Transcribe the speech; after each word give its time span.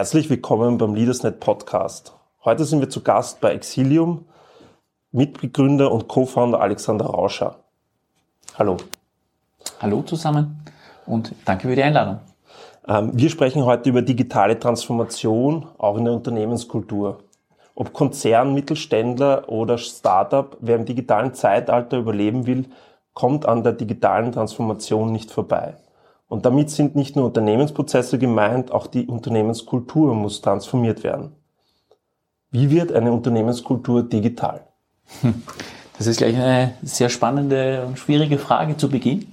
Herzlich 0.00 0.30
willkommen 0.30 0.78
beim 0.78 0.94
LeadersNet 0.94 1.40
Podcast. 1.40 2.14
Heute 2.42 2.64
sind 2.64 2.80
wir 2.80 2.88
zu 2.88 3.02
Gast 3.02 3.42
bei 3.42 3.52
Exilium, 3.52 4.24
Mitbegründer 5.12 5.92
und 5.92 6.08
Co-Founder 6.08 6.58
Alexander 6.58 7.04
Rauscher. 7.04 7.56
Hallo. 8.58 8.78
Hallo 9.78 10.00
zusammen 10.00 10.64
und 11.04 11.34
danke 11.44 11.68
für 11.68 11.76
die 11.76 11.82
Einladung. 11.82 12.20
Ähm, 12.88 13.10
wir 13.12 13.28
sprechen 13.28 13.66
heute 13.66 13.90
über 13.90 14.00
digitale 14.00 14.58
Transformation, 14.58 15.66
auch 15.76 15.98
in 15.98 16.06
der 16.06 16.14
Unternehmenskultur. 16.14 17.18
Ob 17.74 17.92
Konzern, 17.92 18.54
Mittelständler 18.54 19.50
oder 19.50 19.76
Startup, 19.76 20.56
wer 20.60 20.76
im 20.76 20.86
digitalen 20.86 21.34
Zeitalter 21.34 21.98
überleben 21.98 22.46
will, 22.46 22.64
kommt 23.12 23.44
an 23.44 23.62
der 23.64 23.74
digitalen 23.74 24.32
Transformation 24.32 25.12
nicht 25.12 25.30
vorbei. 25.30 25.74
Und 26.30 26.46
damit 26.46 26.70
sind 26.70 26.94
nicht 26.94 27.16
nur 27.16 27.26
Unternehmensprozesse 27.26 28.16
gemeint, 28.16 28.70
auch 28.70 28.86
die 28.86 29.04
Unternehmenskultur 29.08 30.14
muss 30.14 30.40
transformiert 30.40 31.02
werden. 31.02 31.32
Wie 32.52 32.70
wird 32.70 32.92
eine 32.92 33.12
Unternehmenskultur 33.12 34.02
digital? 34.04 34.66
Das 35.98 36.06
ist 36.06 36.16
gleich 36.16 36.34
eine 36.34 36.72
sehr 36.80 37.10
spannende 37.10 37.84
und 37.86 37.98
schwierige 37.98 38.38
Frage 38.38 38.74
zu 38.74 38.88
Beginn, 38.88 39.26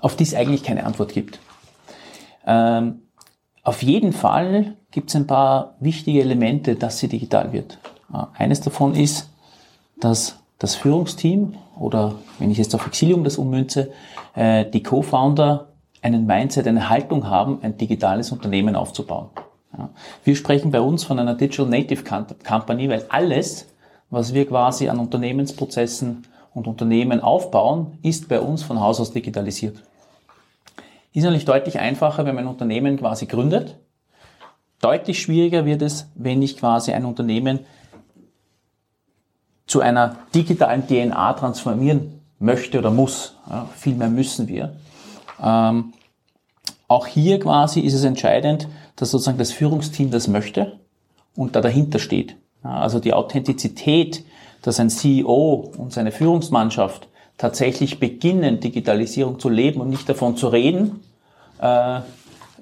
auf 0.00 0.16
die 0.16 0.22
es 0.22 0.32
eigentlich 0.32 0.62
keine 0.62 0.86
Antwort 0.86 1.12
gibt. 1.12 1.40
Ähm, 2.46 3.02
auf 3.62 3.82
jeden 3.82 4.14
Fall 4.14 4.78
gibt 4.90 5.10
es 5.10 5.16
ein 5.16 5.26
paar 5.26 5.74
wichtige 5.78 6.22
Elemente, 6.22 6.74
dass 6.74 7.00
sie 7.00 7.08
digital 7.08 7.52
wird. 7.52 7.78
Eines 8.32 8.62
davon 8.62 8.94
ist, 8.94 9.28
dass 9.98 10.39
das 10.60 10.76
Führungsteam 10.76 11.54
oder 11.78 12.14
wenn 12.38 12.50
ich 12.50 12.58
jetzt 12.58 12.74
auf 12.74 12.86
Exilium 12.86 13.24
das 13.24 13.38
ummünze, 13.38 13.90
äh, 14.36 14.64
die 14.66 14.82
Co-Founder 14.82 15.68
einen 16.02 16.26
Mindset, 16.26 16.68
eine 16.68 16.88
Haltung 16.88 17.28
haben, 17.28 17.58
ein 17.62 17.76
digitales 17.76 18.30
Unternehmen 18.30 18.76
aufzubauen. 18.76 19.30
Wir 20.24 20.36
sprechen 20.36 20.70
bei 20.70 20.80
uns 20.80 21.04
von 21.04 21.18
einer 21.18 21.34
Digital 21.34 21.66
Native 21.66 22.04
Company, 22.46 22.88
weil 22.88 23.06
alles, 23.08 23.66
was 24.10 24.34
wir 24.34 24.46
quasi 24.46 24.88
an 24.88 24.98
Unternehmensprozessen 24.98 26.26
und 26.54 26.66
Unternehmen 26.66 27.20
aufbauen, 27.20 27.98
ist 28.02 28.28
bei 28.28 28.40
uns 28.40 28.62
von 28.62 28.80
Haus 28.80 29.00
aus 29.00 29.12
digitalisiert. 29.12 29.76
Ist 31.12 31.22
natürlich 31.22 31.44
deutlich 31.44 31.78
einfacher, 31.78 32.24
wenn 32.26 32.34
man 32.34 32.44
ein 32.44 32.50
Unternehmen 32.50 32.98
quasi 32.98 33.26
gründet. 33.26 33.76
Deutlich 34.80 35.22
schwieriger 35.22 35.64
wird 35.64 35.82
es, 35.82 36.08
wenn 36.14 36.42
ich 36.42 36.56
quasi 36.56 36.92
ein 36.92 37.04
Unternehmen 37.04 37.60
zu 39.70 39.80
einer 39.80 40.16
digitalen 40.34 40.88
DNA 40.88 41.32
transformieren 41.34 42.20
möchte 42.40 42.80
oder 42.80 42.90
muss. 42.90 43.36
Ja, 43.48 43.68
viel 43.76 43.94
mehr 43.94 44.08
müssen 44.08 44.48
wir. 44.48 44.74
Ähm, 45.40 45.92
auch 46.88 47.06
hier 47.06 47.38
quasi 47.38 47.78
ist 47.78 47.94
es 47.94 48.02
entscheidend, 48.02 48.66
dass 48.96 49.12
sozusagen 49.12 49.38
das 49.38 49.52
Führungsteam 49.52 50.10
das 50.10 50.26
möchte 50.26 50.80
und 51.36 51.54
da 51.54 51.60
dahinter 51.60 52.00
steht. 52.00 52.34
Ja, 52.64 52.80
also 52.80 52.98
die 52.98 53.14
Authentizität, 53.14 54.24
dass 54.62 54.80
ein 54.80 54.90
CEO 54.90 55.70
und 55.76 55.92
seine 55.92 56.10
Führungsmannschaft 56.10 57.06
tatsächlich 57.38 58.00
beginnen, 58.00 58.58
Digitalisierung 58.58 59.38
zu 59.38 59.48
leben 59.48 59.80
und 59.80 59.88
nicht 59.88 60.08
davon 60.08 60.36
zu 60.36 60.48
reden, 60.48 60.98
äh, 61.60 62.00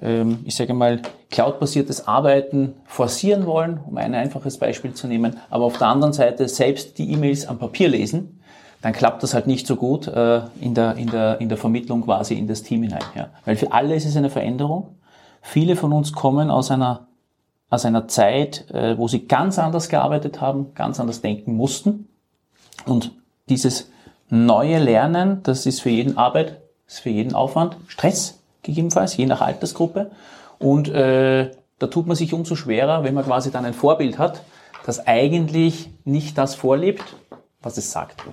ähm, 0.01 0.39
ich 0.45 0.55
sage 0.55 0.73
mal, 0.73 1.01
cloud-basiertes 1.29 2.07
Arbeiten 2.07 2.73
forcieren 2.85 3.45
wollen, 3.45 3.79
um 3.85 3.97
ein 3.97 4.15
einfaches 4.15 4.57
Beispiel 4.57 4.93
zu 4.93 5.07
nehmen, 5.07 5.37
aber 5.49 5.65
auf 5.65 5.77
der 5.77 5.87
anderen 5.87 6.13
Seite 6.13 6.47
selbst 6.47 6.97
die 6.97 7.11
E-Mails 7.11 7.47
am 7.47 7.59
Papier 7.59 7.89
lesen, 7.89 8.41
dann 8.81 8.93
klappt 8.93 9.23
das 9.23 9.33
halt 9.33 9.47
nicht 9.47 9.67
so 9.67 9.75
gut 9.75 10.07
äh, 10.07 10.41
in, 10.61 10.73
der, 10.73 10.95
in, 10.95 11.09
der, 11.09 11.41
in 11.41 11.49
der 11.49 11.57
Vermittlung 11.57 12.03
quasi 12.03 12.35
in 12.35 12.47
das 12.47 12.63
Team 12.63 12.83
hinein. 12.83 13.03
Ja. 13.15 13.29
Weil 13.45 13.57
für 13.57 13.73
alle 13.73 13.95
ist 13.95 14.05
es 14.05 14.15
eine 14.15 14.29
Veränderung. 14.29 14.95
Viele 15.41 15.75
von 15.75 15.91
uns 15.91 16.13
kommen 16.13 16.49
aus 16.49 16.71
einer, 16.71 17.07
aus 17.69 17.85
einer 17.85 18.07
Zeit, 18.07 18.69
äh, 18.71 18.97
wo 18.97 19.07
sie 19.07 19.27
ganz 19.27 19.59
anders 19.59 19.89
gearbeitet 19.89 20.39
haben, 20.39 20.73
ganz 20.75 20.99
anders 20.99 21.21
denken 21.21 21.55
mussten. 21.55 22.07
Und 22.85 23.11
dieses 23.49 23.91
neue 24.29 24.79
Lernen, 24.79 25.43
das 25.43 25.65
ist 25.65 25.81
für 25.81 25.89
jeden 25.89 26.17
Arbeit, 26.17 26.61
ist 26.87 26.99
für 26.99 27.09
jeden 27.09 27.35
Aufwand 27.35 27.75
Stress 27.87 28.38
gegebenenfalls, 28.63 29.17
je 29.17 29.25
nach 29.25 29.41
Altersgruppe. 29.41 30.11
Und 30.57 30.89
äh, 30.89 31.51
da 31.79 31.87
tut 31.87 32.07
man 32.07 32.15
sich 32.15 32.33
umso 32.33 32.55
schwerer, 32.55 33.03
wenn 33.03 33.13
man 33.13 33.25
quasi 33.25 33.51
dann 33.51 33.65
ein 33.65 33.73
Vorbild 33.73 34.17
hat, 34.17 34.43
das 34.85 35.05
eigentlich 35.07 35.89
nicht 36.03 36.37
das 36.37 36.55
vorlebt, 36.55 37.03
was 37.61 37.77
es 37.77 37.91
sagt. 37.91 38.23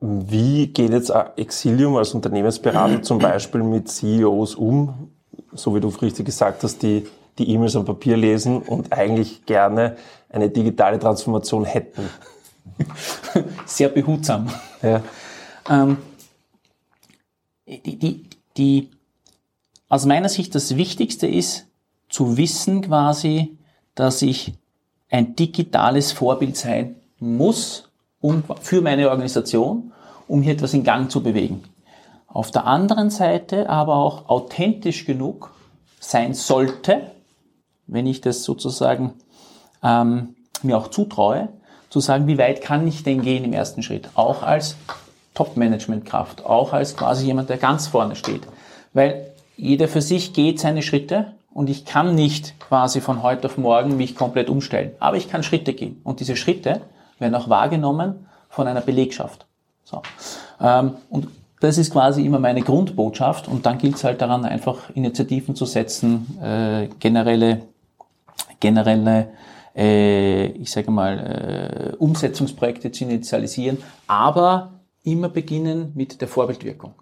Wie 0.00 0.68
geht 0.68 0.92
jetzt 0.92 1.12
Exilium 1.36 1.96
als 1.96 2.14
Unternehmensberater 2.14 3.02
zum 3.02 3.18
Beispiel 3.18 3.62
mit 3.62 3.88
CEOs 3.88 4.54
um, 4.54 5.10
so 5.52 5.74
wie 5.74 5.80
du 5.80 5.88
richtig 5.88 6.26
gesagt 6.26 6.62
hast, 6.62 6.82
die 6.82 7.06
die 7.38 7.50
E-Mails 7.50 7.76
am 7.76 7.84
Papier 7.84 8.16
lesen 8.16 8.60
und 8.60 8.92
eigentlich 8.92 9.46
gerne 9.46 9.96
eine 10.28 10.50
digitale 10.50 10.98
Transformation 10.98 11.64
hätten? 11.64 12.08
Sehr 13.66 13.88
behutsam. 13.88 14.48
Ja. 14.82 15.02
Ähm, 15.68 15.98
die, 17.66 17.98
die, 17.98 18.24
die 18.60 18.90
aus 19.88 20.04
meiner 20.04 20.28
Sicht 20.28 20.54
das 20.54 20.76
Wichtigste 20.76 21.26
ist, 21.26 21.66
zu 22.10 22.36
wissen 22.36 22.82
quasi, 22.82 23.56
dass 23.94 24.20
ich 24.20 24.52
ein 25.10 25.34
digitales 25.34 26.12
Vorbild 26.12 26.56
sein 26.56 26.96
muss 27.18 27.88
um, 28.20 28.44
für 28.60 28.82
meine 28.82 29.08
Organisation, 29.08 29.92
um 30.28 30.42
hier 30.42 30.52
etwas 30.52 30.74
in 30.74 30.84
Gang 30.84 31.10
zu 31.10 31.22
bewegen. 31.22 31.64
Auf 32.28 32.50
der 32.50 32.66
anderen 32.66 33.10
Seite 33.10 33.68
aber 33.68 33.96
auch 33.96 34.28
authentisch 34.28 35.06
genug 35.06 35.50
sein 35.98 36.34
sollte, 36.34 37.10
wenn 37.86 38.06
ich 38.06 38.20
das 38.20 38.44
sozusagen 38.44 39.14
ähm, 39.82 40.36
mir 40.62 40.76
auch 40.76 40.88
zutraue, 40.88 41.48
zu 41.88 41.98
sagen, 41.98 42.26
wie 42.28 42.38
weit 42.38 42.60
kann 42.60 42.86
ich 42.86 43.02
denn 43.02 43.22
gehen 43.22 43.42
im 43.42 43.52
ersten 43.52 43.82
Schritt, 43.82 44.10
auch 44.14 44.42
als 44.42 44.76
Top-Management-Kraft, 45.40 46.44
auch 46.44 46.74
als 46.74 46.98
quasi 46.98 47.24
jemand, 47.24 47.48
der 47.48 47.56
ganz 47.56 47.86
vorne 47.86 48.14
steht. 48.14 48.42
Weil 48.92 49.24
jeder 49.56 49.88
für 49.88 50.02
sich 50.02 50.34
geht 50.34 50.60
seine 50.60 50.82
Schritte 50.82 51.32
und 51.54 51.70
ich 51.70 51.86
kann 51.86 52.14
nicht 52.14 52.60
quasi 52.60 53.00
von 53.00 53.22
heute 53.22 53.46
auf 53.46 53.56
morgen 53.56 53.96
mich 53.96 54.14
komplett 54.14 54.50
umstellen. 54.50 54.90
Aber 55.00 55.16
ich 55.16 55.30
kann 55.30 55.42
Schritte 55.42 55.72
gehen. 55.72 55.98
Und 56.04 56.20
diese 56.20 56.36
Schritte 56.36 56.82
werden 57.18 57.34
auch 57.34 57.48
wahrgenommen 57.48 58.26
von 58.50 58.66
einer 58.66 58.82
Belegschaft. 58.82 59.46
So. 59.84 60.02
Ähm, 60.60 60.96
und 61.08 61.28
das 61.60 61.78
ist 61.78 61.90
quasi 61.90 62.22
immer 62.26 62.38
meine 62.38 62.60
Grundbotschaft. 62.60 63.48
Und 63.48 63.64
dann 63.64 63.78
gilt 63.78 63.96
es 63.96 64.04
halt 64.04 64.20
daran, 64.20 64.44
einfach 64.44 64.90
Initiativen 64.94 65.54
zu 65.56 65.64
setzen, 65.64 66.38
äh, 66.42 66.88
generelle, 66.98 67.62
generelle 68.60 69.28
äh, 69.74 70.46
ich 70.48 70.70
sage 70.70 70.90
mal, 70.90 71.92
äh, 71.92 71.96
Umsetzungsprojekte 71.96 72.92
zu 72.92 73.04
initialisieren, 73.04 73.78
aber 74.06 74.79
immer 75.02 75.28
beginnen 75.28 75.92
mit 75.94 76.20
der 76.20 76.28
Vorbildwirkung. 76.28 76.94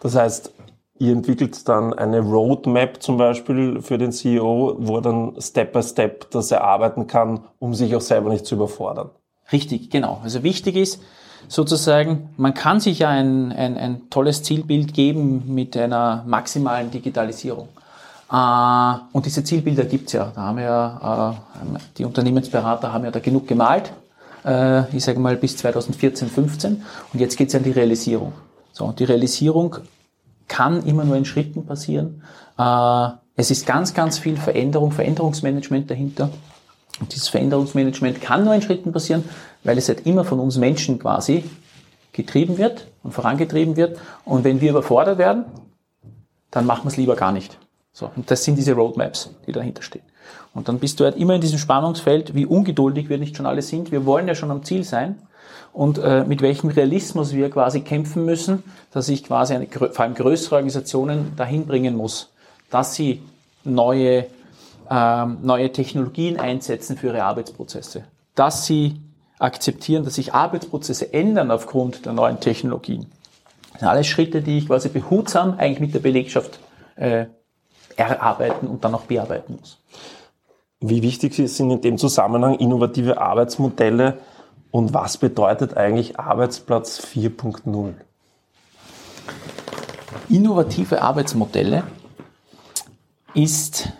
Das 0.00 0.14
heißt, 0.14 0.52
ihr 0.98 1.12
entwickelt 1.12 1.68
dann 1.68 1.92
eine 1.92 2.20
Roadmap 2.20 3.02
zum 3.02 3.16
Beispiel 3.16 3.80
für 3.82 3.98
den 3.98 4.12
CEO, 4.12 4.76
wo 4.78 4.96
er 4.96 5.02
dann 5.02 5.40
Step 5.40 5.72
by 5.72 5.82
Step 5.82 6.30
das 6.30 6.50
erarbeiten 6.50 7.06
kann, 7.06 7.44
um 7.58 7.74
sich 7.74 7.94
auch 7.96 8.00
selber 8.00 8.30
nicht 8.30 8.46
zu 8.46 8.54
überfordern. 8.54 9.10
Richtig, 9.52 9.90
genau. 9.90 10.20
Also 10.22 10.42
wichtig 10.42 10.76
ist 10.76 11.02
sozusagen, 11.48 12.30
man 12.36 12.54
kann 12.54 12.80
sich 12.80 13.00
ja 13.00 13.08
ein, 13.08 13.52
ein, 13.52 13.76
ein 13.76 14.10
tolles 14.10 14.42
Zielbild 14.42 14.94
geben 14.94 15.54
mit 15.54 15.76
einer 15.76 16.24
maximalen 16.26 16.90
Digitalisierung. 16.90 17.68
Äh, 18.30 18.94
und 19.12 19.26
diese 19.26 19.42
Zielbilder 19.42 19.84
gibt's 19.84 20.12
ja. 20.12 20.32
Da 20.34 20.42
haben 20.42 20.58
wir 20.58 20.64
ja, 20.64 21.30
äh, 21.32 21.78
die 21.96 22.04
Unternehmensberater 22.04 22.92
haben 22.92 23.04
ja 23.04 23.10
da 23.10 23.20
genug 23.20 23.48
gemalt 23.48 23.92
äh, 24.44 24.96
ich 24.96 25.04
sage 25.04 25.18
mal 25.18 25.36
bis 25.36 25.56
2014, 25.56 26.28
15 26.28 26.82
und 27.12 27.20
jetzt 27.20 27.36
geht 27.36 27.48
es 27.48 27.54
an 27.54 27.62
die 27.62 27.70
Realisierung. 27.70 28.32
So, 28.72 28.84
und 28.84 28.98
die 29.00 29.04
Realisierung 29.04 29.76
kann 30.48 30.84
immer 30.84 31.04
nur 31.04 31.16
in 31.16 31.24
Schritten 31.24 31.66
passieren. 31.66 32.22
Äh, 32.58 33.08
es 33.36 33.50
ist 33.50 33.66
ganz, 33.66 33.94
ganz 33.94 34.18
viel 34.18 34.36
Veränderung, 34.36 34.92
Veränderungsmanagement 34.92 35.90
dahinter. 35.90 36.30
Und 37.00 37.14
dieses 37.14 37.28
Veränderungsmanagement 37.28 38.20
kann 38.20 38.44
nur 38.44 38.54
in 38.54 38.62
Schritten 38.62 38.92
passieren, 38.92 39.24
weil 39.64 39.78
es 39.78 39.88
halt 39.88 40.06
immer 40.06 40.24
von 40.24 40.40
uns 40.40 40.58
Menschen 40.58 40.98
quasi 40.98 41.44
getrieben 42.12 42.58
wird 42.58 42.88
und 43.02 43.12
vorangetrieben 43.12 43.76
wird. 43.76 43.98
Und 44.24 44.44
wenn 44.44 44.60
wir 44.60 44.70
überfordert 44.70 45.18
werden, 45.18 45.44
dann 46.50 46.66
machen 46.66 46.84
wir 46.84 46.88
es 46.88 46.96
lieber 46.96 47.16
gar 47.16 47.32
nicht. 47.32 47.58
So, 47.92 48.10
und 48.14 48.30
das 48.30 48.44
sind 48.44 48.56
diese 48.56 48.72
Roadmaps, 48.72 49.30
die 49.46 49.52
dahinter 49.52 49.82
stehen. 49.82 50.02
Und 50.54 50.68
dann 50.68 50.78
bist 50.78 50.98
du 50.98 51.04
halt 51.04 51.16
immer 51.16 51.34
in 51.34 51.40
diesem 51.40 51.58
Spannungsfeld, 51.58 52.34
wie 52.34 52.46
ungeduldig 52.46 53.08
wir 53.08 53.18
nicht 53.18 53.36
schon 53.36 53.46
alle 53.46 53.62
sind. 53.62 53.92
Wir 53.92 54.04
wollen 54.04 54.26
ja 54.26 54.34
schon 54.34 54.50
am 54.50 54.64
Ziel 54.64 54.84
sein. 54.84 55.16
Und 55.72 55.98
äh, 55.98 56.24
mit 56.24 56.42
welchem 56.42 56.70
Realismus 56.70 57.32
wir 57.32 57.48
quasi 57.50 57.82
kämpfen 57.82 58.24
müssen, 58.24 58.64
dass 58.92 59.08
ich 59.08 59.22
quasi 59.22 59.54
eine, 59.54 59.68
vor 59.68 60.00
allem 60.00 60.14
größere 60.14 60.56
Organisationen 60.56 61.36
dahin 61.36 61.66
bringen 61.66 61.96
muss, 61.96 62.30
dass 62.70 62.94
sie 62.94 63.22
neue, 63.62 64.26
ähm, 64.90 65.38
neue 65.42 65.70
Technologien 65.72 66.40
einsetzen 66.40 66.96
für 66.96 67.08
ihre 67.08 67.22
Arbeitsprozesse. 67.22 68.04
Dass 68.34 68.66
sie 68.66 69.00
akzeptieren, 69.38 70.04
dass 70.04 70.16
sich 70.16 70.34
Arbeitsprozesse 70.34 71.12
ändern 71.12 71.52
aufgrund 71.52 72.04
der 72.04 72.12
neuen 72.12 72.40
Technologien. 72.40 73.06
Das 73.72 73.80
sind 73.80 73.88
alles 73.88 74.08
Schritte, 74.08 74.42
die 74.42 74.58
ich 74.58 74.66
quasi 74.66 74.88
behutsam 74.88 75.54
eigentlich 75.56 75.80
mit 75.80 75.94
der 75.94 76.00
Belegschaft 76.00 76.58
äh, 76.96 77.26
erarbeiten 77.96 78.66
und 78.66 78.84
dann 78.84 78.94
auch 78.94 79.02
bearbeiten 79.02 79.56
muss. 79.60 79.78
Wie 80.80 81.02
wichtig 81.02 81.34
sind 81.34 81.70
in 81.70 81.80
dem 81.82 81.98
Zusammenhang 81.98 82.54
innovative 82.54 83.20
Arbeitsmodelle 83.20 84.18
und 84.70 84.94
was 84.94 85.18
bedeutet 85.18 85.76
eigentlich 85.76 86.18
Arbeitsplatz 86.18 87.00
4.0? 87.00 87.92
Innovative 90.30 91.02
Arbeitsmodelle 91.02 91.82
ist 93.34 93.90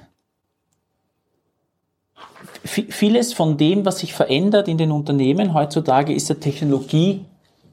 vieles 2.65 3.35
von 3.35 3.59
dem, 3.59 3.85
was 3.85 3.99
sich 3.99 4.15
verändert 4.15 4.67
in 4.67 4.79
den 4.79 4.91
Unternehmen 4.91 5.53
heutzutage, 5.53 6.15
ist 6.15 6.31
ja 6.31 6.37
Technologie 6.37 7.27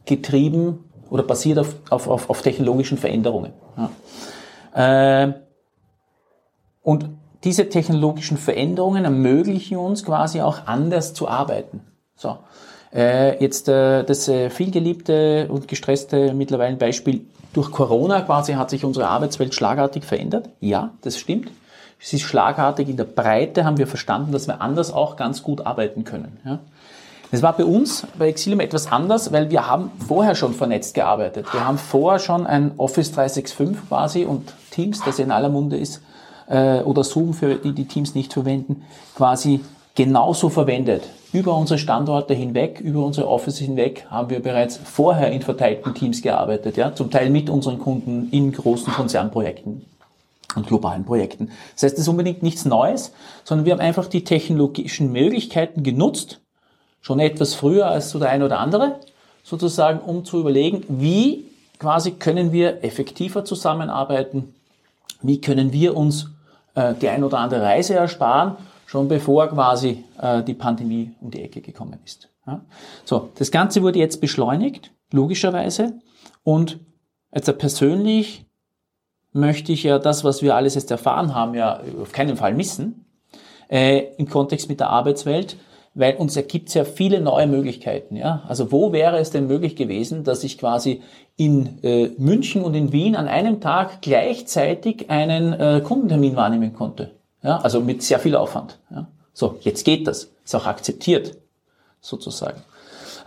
getrieben 0.06 0.84
oder 1.10 1.24
basiert 1.24 1.60
auf, 1.60 1.76
auf, 1.90 2.08
auf, 2.08 2.30
auf 2.30 2.42
technologischen 2.42 2.98
Veränderungen. 2.98 3.54
Ja. 4.74 5.24
Äh, 5.24 5.34
und 6.82 7.06
diese 7.48 7.70
technologischen 7.70 8.36
Veränderungen 8.36 9.06
ermöglichen 9.06 9.78
uns 9.78 10.04
quasi 10.04 10.42
auch 10.42 10.68
anders 10.68 11.14
zu 11.14 11.30
arbeiten. 11.30 11.80
So. 12.18 12.40
Äh, 12.94 13.42
jetzt 13.42 13.70
äh, 13.70 14.04
das 14.04 14.28
äh, 14.28 14.50
vielgeliebte 14.50 15.48
und 15.50 15.70
gestresste 15.70 16.34
mittlerweile 16.34 16.76
Beispiel 16.76 17.22
durch 17.54 17.72
Corona 17.72 18.20
quasi 18.20 18.54
hat 18.54 18.70
sich 18.70 18.84
unsere 18.84 19.08
Arbeitswelt 19.08 19.56
schlagartig 19.56 20.04
verändert. 20.04 20.50
Ja, 20.60 20.92
das 21.04 21.18
stimmt. 21.18 21.50
Es 22.02 22.12
ist 22.12 22.24
schlagartig 22.24 22.90
in 22.90 22.98
der 22.98 23.06
Breite, 23.06 23.64
haben 23.64 23.78
wir 23.78 23.88
verstanden, 23.88 24.34
dass 24.34 24.48
wir 24.48 24.60
anders 24.60 24.92
auch 24.92 25.16
ganz 25.16 25.42
gut 25.42 25.66
arbeiten 25.66 26.04
können. 26.04 26.42
Ja. 26.44 26.60
Das 27.32 27.42
war 27.42 27.56
bei 27.56 27.64
uns, 27.64 28.06
bei 28.20 28.28
Exilium 28.28 28.60
etwas 28.60 28.92
anders, 28.92 29.32
weil 29.32 29.52
wir 29.52 29.68
haben 29.68 29.90
vorher 30.06 30.36
schon 30.36 30.54
vernetzt 30.54 30.96
gearbeitet. 30.96 31.46
Wir 31.54 31.66
haben 31.66 31.78
vorher 31.78 32.20
schon 32.20 32.46
ein 32.46 32.74
Office 32.76 33.14
365 33.14 33.88
quasi 33.88 34.26
und 34.26 34.54
Teams, 34.72 35.02
das 35.06 35.20
in 35.20 35.32
aller 35.32 35.50
Munde 35.50 35.78
ist, 35.78 36.02
äh, 36.48 36.80
oder 36.80 37.04
Zoom, 37.04 37.34
für 37.34 37.56
die 37.56 37.74
die 37.74 37.86
Teams 37.86 38.16
nicht 38.16 38.34
verwenden, 38.34 38.84
quasi 39.16 39.62
genauso 39.96 40.50
verwendet. 40.50 41.04
Über 41.34 41.58
unsere 41.58 41.78
Standorte 41.78 42.34
hinweg, 42.34 42.80
über 42.80 43.04
unsere 43.06 43.28
Offices 43.28 43.60
hinweg 43.60 44.06
haben 44.10 44.30
wir 44.30 44.40
bereits 44.42 44.78
vorher 44.78 45.32
in 45.32 45.42
verteilten 45.42 45.94
Teams 45.94 46.22
gearbeitet, 46.22 46.78
ja, 46.78 46.96
zum 46.96 47.12
Teil 47.12 47.30
mit 47.30 47.50
unseren 47.50 47.80
Kunden 47.80 48.30
in 48.32 48.52
großen 48.52 48.94
Konzernprojekten 48.94 49.86
und 50.56 50.68
globalen 50.68 51.04
Projekten. 51.04 51.50
Das 51.74 51.84
heißt, 51.84 51.96
das 51.96 52.02
ist 52.02 52.08
unbedingt 52.08 52.44
nichts 52.44 52.66
Neues, 52.66 53.12
sondern 53.44 53.66
wir 53.66 53.74
haben 53.74 53.82
einfach 53.82 54.08
die 54.08 54.24
technologischen 54.24 55.12
Möglichkeiten 55.12 55.84
genutzt, 55.84 56.40
schon 57.02 57.20
etwas 57.20 57.54
früher 57.54 57.88
als 57.88 58.10
so 58.10 58.20
der 58.20 58.30
ein 58.30 58.44
oder 58.44 58.60
andere, 58.60 59.00
sozusagen, 59.44 60.00
um 60.00 60.26
zu 60.26 60.40
überlegen, 60.40 60.84
wie 60.88 61.46
quasi 61.80 62.12
können 62.12 62.52
wir 62.52 62.84
effektiver 62.84 63.46
zusammenarbeiten, 63.46 64.54
wie 65.22 65.42
können 65.42 65.74
wir 65.74 65.96
uns 65.96 66.30
die 67.02 67.10
ein 67.10 67.24
oder 67.24 67.40
andere 67.40 67.64
Reise 67.64 67.96
ersparen, 67.96 68.56
schon 68.86 69.08
bevor 69.08 69.48
quasi 69.48 70.04
äh, 70.22 70.44
die 70.44 70.54
Pandemie 70.54 71.16
um 71.22 71.32
die 71.32 71.42
Ecke 71.42 71.62
gekommen 71.62 72.00
ist. 72.06 72.30
So, 73.04 73.32
das 73.36 73.52
Ganze 73.52 73.82
wurde 73.82 74.00
jetzt 74.00 74.22
beschleunigt, 74.22 74.92
logischerweise, 75.12 76.00
und 76.44 76.80
jetzt 77.34 77.58
persönlich 77.58 78.46
möchte 79.34 79.74
ich 79.74 79.84
ja 79.84 80.00
das, 80.00 80.24
was 80.24 80.42
wir 80.42 80.56
alles 80.56 80.76
jetzt 80.76 80.90
erfahren 80.90 81.36
haben, 81.36 81.56
ja 81.56 81.82
auf 82.02 82.14
keinen 82.14 82.38
Fall 82.38 82.54
missen, 82.54 83.06
äh, 83.70 84.14
im 84.18 84.30
Kontext 84.30 84.70
mit 84.70 84.80
der 84.80 84.90
Arbeitswelt, 84.90 85.58
weil 85.98 86.16
uns 86.16 86.36
ergibt 86.36 86.70
es 86.70 86.76
ja 86.76 86.86
viele 86.86 87.20
neue 87.20 87.48
Möglichkeiten. 87.48 88.16
Ja? 88.16 88.44
Also 88.48 88.72
wo 88.72 88.92
wäre 88.92 89.18
es 89.18 89.32
denn 89.32 89.48
möglich 89.48 89.76
gewesen, 89.76 90.24
dass 90.24 90.44
ich 90.44 90.58
quasi 90.58 91.02
in 91.36 91.84
äh, 91.84 92.12
München 92.18 92.64
und 92.64 92.76
in 92.76 92.92
Wien 92.92 93.16
an 93.16 93.28
einem 93.28 93.62
Tag 93.62 94.02
gleichzeitig 94.02 95.10
einen 95.10 95.54
äh, 95.54 95.82
Kundentermin 95.84 96.36
wahrnehmen 96.36 96.74
konnte? 96.74 97.12
Ja? 97.42 97.58
Also 97.58 97.82
mit 97.82 98.04
sehr 98.04 98.20
viel 98.20 98.36
Aufwand. 98.36 98.78
Ja? 98.92 99.08
So, 99.34 99.58
jetzt 99.62 99.86
geht 99.86 100.08
das. 100.08 100.32
Ist 100.46 100.56
auch 100.56 100.68
akzeptiert, 100.68 101.36
sozusagen. 102.00 102.62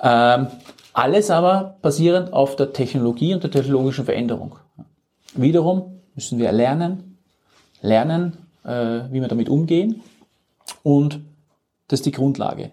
Ähm, 0.03 0.47
alles 0.93 1.31
aber 1.31 1.77
basierend 1.83 2.33
auf 2.33 2.55
der 2.55 2.73
Technologie 2.73 3.35
und 3.35 3.43
der 3.43 3.51
technologischen 3.51 4.05
Veränderung. 4.05 4.57
Wiederum 5.35 6.01
müssen 6.15 6.39
wir 6.39 6.53
lernen, 6.53 7.19
lernen, 7.83 8.39
äh, 8.65 9.11
wie 9.11 9.21
wir 9.21 9.29
damit 9.29 9.49
umgehen. 9.49 10.03
Und 10.83 11.21
das 11.91 12.01
ist 12.01 12.07
die 12.07 12.13
Grundlage. 12.13 12.71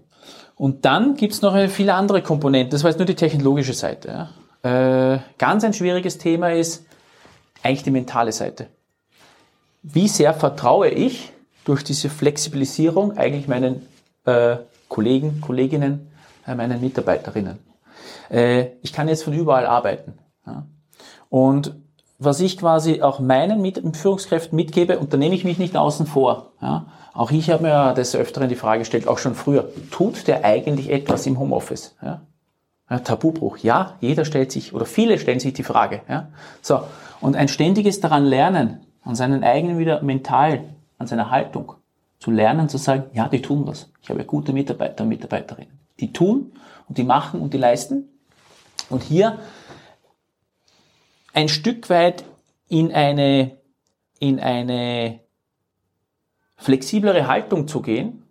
Und 0.55 0.85
dann 0.85 1.15
gibt's 1.15 1.41
noch 1.41 1.55
viele 1.69 1.95
andere 1.95 2.21
Komponenten. 2.21 2.69
Das 2.69 2.83
war 2.83 2.91
jetzt 2.91 2.99
nur 2.99 3.07
die 3.07 3.15
technologische 3.15 3.73
Seite. 3.73 4.29
Ja. 4.63 5.13
Äh, 5.13 5.19
ganz 5.39 5.63
ein 5.63 5.73
schwieriges 5.73 6.19
Thema 6.19 6.51
ist 6.51 6.85
eigentlich 7.63 7.83
die 7.83 7.91
mentale 7.91 8.31
Seite. 8.31 8.67
Wie 9.81 10.07
sehr 10.07 10.33
vertraue 10.33 10.89
ich 10.89 11.31
durch 11.65 11.83
diese 11.83 12.09
Flexibilisierung 12.09 13.17
eigentlich 13.17 13.47
meinen 13.47 13.87
äh, 14.25 14.57
Kollegen, 14.87 15.41
Kolleginnen, 15.41 16.11
äh, 16.45 16.53
meinen 16.53 16.79
Mitarbeiterinnen? 16.79 17.57
Äh, 18.29 18.67
ich 18.83 18.93
kann 18.93 19.07
jetzt 19.07 19.23
von 19.23 19.33
überall 19.33 19.65
arbeiten. 19.65 20.13
Ja. 20.45 20.67
Und 21.29 21.75
was 22.19 22.39
ich 22.39 22.57
quasi 22.57 23.01
auch 23.01 23.19
meinen 23.19 23.61
Mit 23.61 23.81
Führungskräften 23.95 24.55
mitgebe, 24.55 24.99
und 24.99 25.13
da 25.13 25.17
nehme 25.17 25.35
ich 25.35 25.43
mich 25.43 25.57
nicht 25.57 25.75
außen 25.75 26.05
vor. 26.05 26.51
Ja. 26.61 26.87
Auch 27.17 27.31
ich 27.31 27.49
habe 27.49 27.63
mir 27.63 27.93
des 27.95 28.15
Öfteren 28.15 28.47
die 28.47 28.55
Frage 28.55 28.79
gestellt, 28.79 29.07
auch 29.07 29.17
schon 29.17 29.33
früher, 29.33 29.71
tut 29.89 30.27
der 30.27 30.45
eigentlich 30.45 30.91
etwas 30.91 31.25
im 31.25 31.39
Homeoffice? 31.39 31.95
Ja. 31.99 32.21
Ja, 32.91 32.99
Tabubruch. 32.99 33.57
Ja, 33.57 33.95
jeder 34.01 34.23
stellt 34.23 34.51
sich, 34.51 34.71
oder 34.71 34.85
viele 34.85 35.17
stellen 35.17 35.39
sich 35.39 35.53
die 35.53 35.63
Frage. 35.63 36.01
Ja. 36.07 36.27
So. 36.61 36.83
Und 37.19 37.35
ein 37.35 37.47
ständiges 37.47 38.01
daran 38.01 38.23
lernen, 38.23 38.81
an 39.01 39.15
seinen 39.15 39.43
eigenen 39.43 39.79
wieder 39.79 40.03
mental, 40.03 40.65
an 40.99 41.07
seiner 41.07 41.31
Haltung, 41.31 41.73
zu 42.19 42.29
lernen, 42.29 42.69
zu 42.69 42.77
sagen, 42.77 43.05
ja, 43.13 43.27
die 43.27 43.41
tun 43.41 43.65
was. 43.65 43.89
Ich 44.03 44.11
habe 44.11 44.23
gute 44.23 44.53
Mitarbeiter 44.53 45.03
und 45.03 45.09
Mitarbeiterinnen. 45.09 45.79
Die 45.99 46.13
tun 46.13 46.51
und 46.87 46.99
die 46.99 47.03
machen 47.03 47.41
und 47.41 47.51
die 47.51 47.57
leisten. 47.57 48.09
Und 48.91 49.01
hier 49.01 49.39
ein 51.33 51.49
Stück 51.49 51.89
weit 51.89 52.23
in 52.69 52.93
eine, 52.93 53.57
in 54.19 54.39
eine 54.39 55.19
flexiblere 56.57 57.27
Haltung 57.27 57.67
zu 57.67 57.81
gehen. 57.81 58.23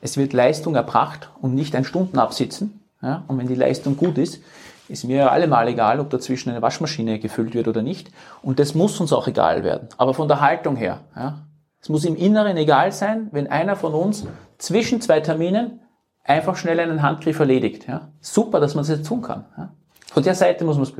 Es 0.00 0.16
wird 0.16 0.32
Leistung 0.32 0.74
erbracht 0.74 1.30
und 1.40 1.54
nicht 1.54 1.74
ein 1.74 1.84
Stundenabsitzen. 1.84 2.80
Ja, 3.00 3.24
und 3.28 3.38
wenn 3.38 3.46
die 3.46 3.54
Leistung 3.54 3.96
gut 3.96 4.18
ist, 4.18 4.42
ist 4.88 5.04
mir 5.04 5.30
allemal 5.30 5.68
egal, 5.68 6.00
ob 6.00 6.10
dazwischen 6.10 6.50
eine 6.50 6.62
Waschmaschine 6.62 7.18
gefüllt 7.18 7.54
wird 7.54 7.68
oder 7.68 7.82
nicht. 7.82 8.10
Und 8.42 8.58
das 8.58 8.74
muss 8.74 9.00
uns 9.00 9.12
auch 9.12 9.28
egal 9.28 9.62
werden. 9.62 9.88
Aber 9.96 10.14
von 10.14 10.28
der 10.28 10.40
Haltung 10.40 10.76
her. 10.76 11.00
Ja, 11.14 11.38
es 11.80 11.88
muss 11.88 12.04
im 12.04 12.16
Inneren 12.16 12.56
egal 12.56 12.92
sein, 12.92 13.28
wenn 13.32 13.46
einer 13.46 13.76
von 13.76 13.94
uns 13.94 14.26
zwischen 14.58 15.00
zwei 15.00 15.20
Terminen 15.20 15.80
einfach 16.24 16.56
schnell 16.56 16.80
einen 16.80 17.02
Handgriff 17.02 17.38
erledigt. 17.38 17.86
Ja. 17.88 18.08
Super, 18.20 18.60
dass 18.60 18.74
man 18.74 18.82
das 18.82 18.98
jetzt 18.98 19.06
tun 19.06 19.22
kann. 19.22 19.44
Ja. 19.56 19.72
Von 20.06 20.22
der 20.22 20.34
Seite 20.34 20.64
muss 20.64 20.76
man 20.76 20.84
es 20.84 20.92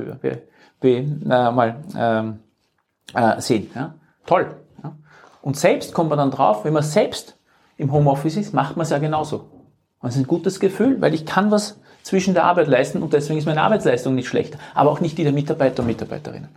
äh, 0.81 1.17
mal 1.25 1.75
ähm, 1.95 2.39
äh, 3.13 3.41
sehen. 3.41 3.69
Ja? 3.75 3.93
Toll. 4.25 4.55
Ja? 5.49 5.51
Und 5.51 5.57
selbst 5.57 5.93
kommt 5.93 6.09
man 6.09 6.19
dann 6.19 6.31
drauf, 6.31 6.63
wenn 6.63 6.73
man 6.73 6.83
selbst 6.83 7.35
im 7.77 7.91
Homeoffice 7.91 8.37
ist, 8.37 8.53
macht 8.53 8.77
man 8.77 8.83
es 8.83 8.91
ja 8.91 8.99
genauso. 8.99 9.45
Das 10.01 10.15
ist 10.15 10.21
ein 10.21 10.27
gutes 10.27 10.59
Gefühl, 10.59 11.01
weil 11.01 11.13
ich 11.13 11.25
kann 11.25 11.51
was 11.51 11.79
zwischen 12.03 12.33
der 12.33 12.45
Arbeit 12.45 12.67
leisten 12.67 13.01
und 13.01 13.13
deswegen 13.13 13.39
ist 13.39 13.45
meine 13.45 13.61
Arbeitsleistung 13.61 14.15
nicht 14.15 14.27
schlecht, 14.27 14.57
aber 14.75 14.91
auch 14.91 15.01
nicht 15.01 15.17
die 15.17 15.23
der 15.23 15.33
Mitarbeiter 15.33 15.81
und 15.81 15.87
Mitarbeiterinnen. 15.87 16.49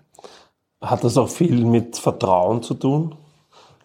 Hat 0.80 1.02
das 1.04 1.16
auch 1.16 1.28
viel 1.28 1.64
mit 1.64 1.96
Vertrauen 1.96 2.62
zu 2.62 2.74
tun? 2.74 3.14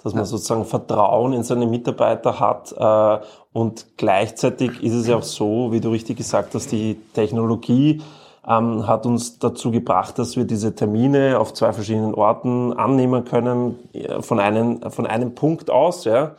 Dass 0.03 0.13
man 0.13 0.25
sozusagen 0.25 0.65
Vertrauen 0.65 1.33
in 1.33 1.43
seine 1.43 1.65
Mitarbeiter 1.65 2.39
hat 2.39 2.73
äh, 2.77 3.25
und 3.53 3.87
gleichzeitig 3.97 4.83
ist 4.83 4.93
es 4.93 5.07
ja 5.07 5.15
auch 5.17 5.23
so, 5.23 5.71
wie 5.71 5.79
du 5.79 5.89
richtig 5.89 6.17
gesagt 6.17 6.53
hast, 6.53 6.71
die 6.71 6.97
Technologie 7.13 8.01
ähm, 8.47 8.87
hat 8.87 9.05
uns 9.05 9.39
dazu 9.39 9.71
gebracht, 9.71 10.17
dass 10.17 10.37
wir 10.37 10.45
diese 10.45 10.73
Termine 10.73 11.39
auf 11.39 11.53
zwei 11.53 11.73
verschiedenen 11.73 12.13
Orten 12.13 12.73
annehmen 12.73 13.25
können, 13.25 13.77
äh, 13.93 14.21
von 14.21 14.39
einem, 14.39 14.89
von 14.89 15.05
einem 15.05 15.35
Punkt 15.35 15.69
aus. 15.69 16.05
Ja. 16.05 16.35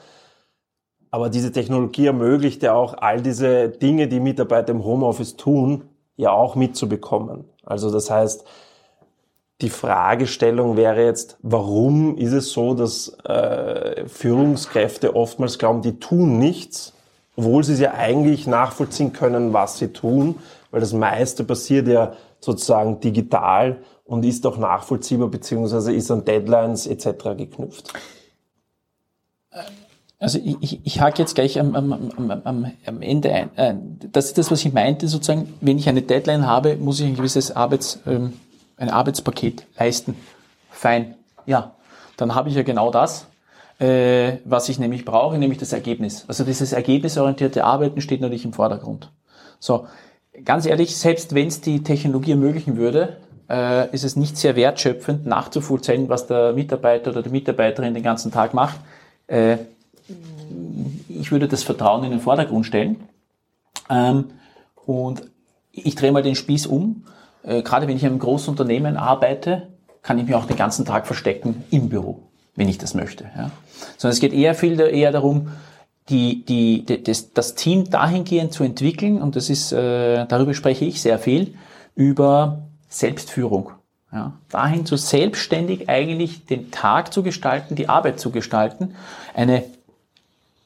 Aber 1.11 1.29
diese 1.29 1.53
Technologie 1.53 2.07
ermöglicht 2.07 2.63
ja 2.63 2.75
auch 2.75 2.95
all 2.99 3.21
diese 3.21 3.69
Dinge, 3.69 4.09
die 4.09 4.21
Mitarbeiter 4.21 4.73
im 4.73 4.85
Homeoffice 4.85 5.37
tun, 5.37 5.85
ja 6.17 6.33
auch 6.33 6.55
mitzubekommen. 6.57 7.45
Also 7.65 7.91
das 7.91 8.11
heißt, 8.11 8.45
die 9.61 9.71
Fragestellung 9.71 10.77
wäre 10.77 11.05
jetzt, 11.05 11.37
warum 11.43 12.17
ist 12.17 12.33
es 12.33 12.53
so, 12.53 12.75
dass 12.75 13.17
äh, 13.25 14.07
Führungskräfte 14.07 15.17
oftmals 15.17 15.59
glauben, 15.59 15.83
die 15.83 15.99
tun 15.99 16.39
nichts, 16.39 16.95
obwohl 17.37 17.65
sie 17.65 17.75
es 17.75 17.81
ja 17.81 17.93
eigentlich 17.93 18.47
nachvollziehen 18.47 19.13
können, 19.13 19.53
was 19.53 19.79
sie 19.79 19.93
tun, 19.93 20.37
weil 20.71 20.81
das 20.81 20.93
meiste 20.93 21.45
passiert 21.45 21.89
ja 21.89 22.13
sozusagen 22.41 23.01
digital 23.01 23.83
und 24.05 24.25
ist 24.25 24.47
auch 24.47 24.59
nachvollziehbar 24.59 25.29
beziehungsweise 25.29 25.93
ist 25.93 26.11
an 26.11 26.25
Deadlines 26.25 26.87
etc. 26.87 27.37
geknüpft. 27.37 27.93
Also 30.21 30.39
ich, 30.39 30.57
ich, 30.61 30.81
ich 30.85 31.01
hake 31.01 31.21
jetzt 31.21 31.35
gleich 31.35 31.61
am, 31.61 31.77
am, 31.77 32.11
am, 32.45 32.73
am 32.87 33.03
Ende 33.03 33.33
ein. 33.33 33.57
Äh, 33.57 33.75
das 34.11 34.27
ist 34.27 34.39
das, 34.39 34.51
was 34.51 34.65
ich 34.65 34.73
meinte, 34.73 35.07
sozusagen, 35.07 35.55
wenn 35.61 35.79
ich 35.79 35.89
eine 35.89 36.03
Deadline 36.03 36.47
habe, 36.47 36.77
muss 36.77 36.99
ich 36.99 37.07
ein 37.07 37.15
gewisses 37.15 37.55
Arbeits, 37.55 38.01
ähm, 38.07 38.33
ein 38.77 38.91
Arbeitspaket 38.91 39.67
leisten. 39.79 40.17
Fein. 40.71 41.15
Ja. 41.47 41.77
dann 42.17 42.35
habe 42.35 42.51
ich 42.51 42.57
ja 42.57 42.63
genau 42.63 42.91
das, 42.91 43.27
äh, 43.79 44.39
was 44.45 44.69
ich 44.69 44.79
nämlich 44.79 45.05
brauche, 45.05 45.39
nämlich 45.39 45.59
das 45.59 45.73
Ergebnis. 45.73 46.25
Also 46.29 46.45
dieses 46.45 46.73
ergebnisorientierte 46.73 47.65
Arbeiten 47.65 48.01
steht 48.01 48.21
natürlich 48.21 48.45
im 48.45 48.53
Vordergrund. 48.53 49.11
So, 49.61 49.87
ganz 50.45 50.67
ehrlich, 50.67 50.97
selbst 50.97 51.35
wenn 51.35 51.49
es 51.49 51.61
die 51.61 51.83
Technologie 51.83 52.33
ermöglichen 52.33 52.77
würde, 52.77 53.19
äh, 53.49 53.93
ist 53.93 54.05
es 54.05 54.17
nicht 54.17 54.37
sehr 54.37 54.57
wertschöpfend 54.57 55.27
nachzuvollziehen, 55.27 56.09
was 56.09 56.27
der 56.27 56.53
Mitarbeiter 56.53 57.11
oder 57.11 57.23
die 57.23 57.31
Mitarbeiterin 57.31 57.95
den 57.95 58.03
ganzen 58.03 58.31
Tag 58.31 58.55
macht. 58.55 58.79
Äh, 59.27 59.59
ich 61.09 61.33
würde 61.33 61.49
das 61.49 61.63
Vertrauen 61.63 62.05
in 62.05 62.11
den 62.11 62.21
Vordergrund 62.21 62.67
stellen. 62.67 62.97
Ähm, 63.91 64.31
und 64.87 65.23
ich 65.73 65.95
drehe 65.95 66.13
mal 66.13 66.23
den 66.23 66.35
Spieß 66.35 66.67
um. 66.67 67.05
Äh, 67.43 67.63
gerade 67.63 67.87
wenn 67.89 67.97
ich 67.97 68.03
in 68.03 68.11
einem 68.11 68.19
großen 68.19 68.51
Unternehmen 68.51 68.97
arbeite, 68.97 69.69
kann 70.03 70.19
ich 70.19 70.27
mich 70.27 70.35
auch 70.35 70.47
den 70.47 70.57
ganzen 70.57 70.85
Tag 70.85 71.07
verstecken 71.07 71.65
im 71.71 71.89
Büro, 71.89 72.23
wenn 72.55 72.69
ich 72.69 72.79
das 72.79 72.95
möchte. 72.95 73.25
Ja. 73.37 73.51
Sondern 73.97 74.13
es 74.13 74.21
geht 74.21 74.33
eher 74.33 74.55
viel 74.55 74.81
eher 74.81 75.13
darum, 75.13 75.49
die, 76.09 76.45
die, 76.45 76.85
die, 76.85 77.03
das, 77.03 77.33
das 77.33 77.55
Team 77.55 77.91
dahingehend 77.91 78.53
zu 78.53 78.65
entwickeln, 78.65 79.21
und 79.21 79.37
das 79.37 79.51
ist, 79.51 79.73
äh, 79.73 80.27
darüber 80.27 80.55
spreche 80.55 80.85
ich 80.85 81.01
sehr 81.01 81.19
viel, 81.19 81.55
über 81.95 82.69
Selbstführung. 82.89 83.73
Ja, 84.11 84.33
dahin 84.49 84.87
zu 84.87 84.97
selbstständig 84.97 85.91
eigentlich 85.91 86.47
den 86.47 86.71
Tag 86.71 87.13
zu 87.13 87.23
gestalten, 87.23 87.75
die 87.75 87.91
Arbeit 87.91 88.19
zu 88.19 88.31
gestalten, 88.31 88.95
eine, 89.35 89.65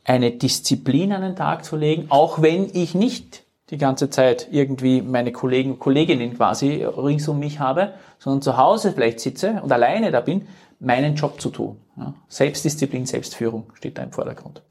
eine 0.05 0.31
Disziplin 0.31 1.13
an 1.13 1.23
den 1.23 1.35
Tag 1.35 1.65
zu 1.65 1.75
legen, 1.75 2.07
auch 2.09 2.41
wenn 2.41 2.71
ich 2.73 2.95
nicht 2.95 3.43
die 3.71 3.79
ganze 3.79 4.11
Zeit 4.11 4.47
irgendwie 4.53 5.03
meine 5.03 5.33
Kollegen 5.33 5.73
und 5.73 5.79
Kolleginnen 5.81 6.37
quasi 6.37 6.85
rings 6.85 7.27
um 7.27 7.41
mich 7.41 7.59
habe, 7.59 7.95
sondern 8.21 8.43
zu 8.43 8.59
Hause 8.59 8.93
vielleicht 8.93 9.19
sitze 9.19 9.61
und 9.61 9.73
alleine 9.73 10.13
da 10.13 10.21
bin, 10.21 10.47
meinen 10.79 11.17
Job 11.17 11.41
zu 11.41 11.51
tun. 11.51 11.79
Ja, 11.97 12.15
Selbstdisziplin, 12.29 13.07
Selbstführung 13.07 13.73
steht 13.75 13.99
da 13.99 14.03
im 14.03 14.13
Vordergrund. 14.13 14.63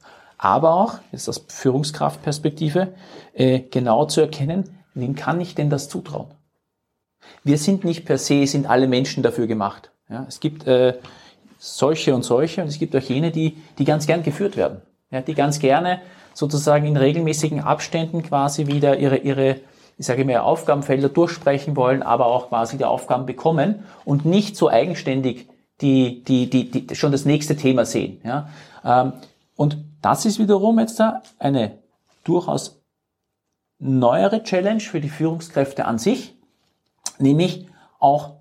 Aber 0.41 0.73
auch, 0.73 0.95
jetzt 1.11 1.29
aus 1.29 1.45
Führungskraftperspektive, 1.47 2.93
äh, 3.33 3.59
genau 3.59 4.05
zu 4.05 4.21
erkennen, 4.21 4.77
wem 4.93 5.15
kann 5.15 5.39
ich 5.39 5.55
denn 5.55 5.69
das 5.69 5.87
zutrauen? 5.87 6.33
wir 7.43 7.57
sind 7.57 7.83
nicht 7.83 8.05
per 8.05 8.17
se, 8.17 8.45
sind 8.45 8.69
alle 8.69 8.87
Menschen 8.87 9.23
dafür 9.23 9.47
gemacht. 9.47 9.91
Ja, 10.09 10.25
es 10.27 10.39
gibt 10.39 10.67
äh, 10.67 10.95
solche 11.57 12.13
und 12.13 12.23
solche 12.23 12.61
und 12.61 12.67
es 12.67 12.79
gibt 12.79 12.95
auch 12.95 13.01
jene, 13.01 13.31
die, 13.31 13.57
die 13.77 13.85
ganz 13.85 14.07
gern 14.07 14.23
geführt 14.23 14.57
werden. 14.57 14.81
Ja, 15.09 15.21
die 15.21 15.33
ganz 15.33 15.59
gerne 15.59 16.01
sozusagen 16.33 16.85
in 16.85 16.97
regelmäßigen 16.97 17.61
Abständen 17.61 18.23
quasi 18.23 18.67
wieder 18.67 18.97
ihre, 18.97 19.17
ihre 19.17 19.57
ich 19.97 20.05
sage 20.05 20.23
mal, 20.25 20.37
Aufgabenfelder 20.37 21.09
durchsprechen 21.09 21.75
wollen, 21.75 22.01
aber 22.01 22.27
auch 22.27 22.49
quasi 22.49 22.77
die 22.77 22.85
Aufgaben 22.85 23.25
bekommen 23.25 23.83
und 24.05 24.25
nicht 24.25 24.55
so 24.55 24.69
eigenständig 24.69 25.47
die, 25.81 26.23
die, 26.23 26.49
die, 26.49 26.69
die 26.69 26.95
schon 26.95 27.11
das 27.11 27.25
nächste 27.25 27.55
Thema 27.55 27.85
sehen. 27.85 28.21
Ja? 28.23 28.49
Ähm, 28.85 29.13
und 29.55 29.77
das 30.01 30.25
ist 30.25 30.39
wiederum 30.39 30.79
jetzt 30.79 31.01
eine 31.39 31.77
durchaus 32.23 32.81
neuere 33.79 34.43
Challenge 34.43 34.79
für 34.79 35.01
die 35.01 35.09
Führungskräfte 35.09 35.85
an 35.85 35.97
sich, 35.97 36.35
nämlich 37.17 37.67
auch 37.99 38.33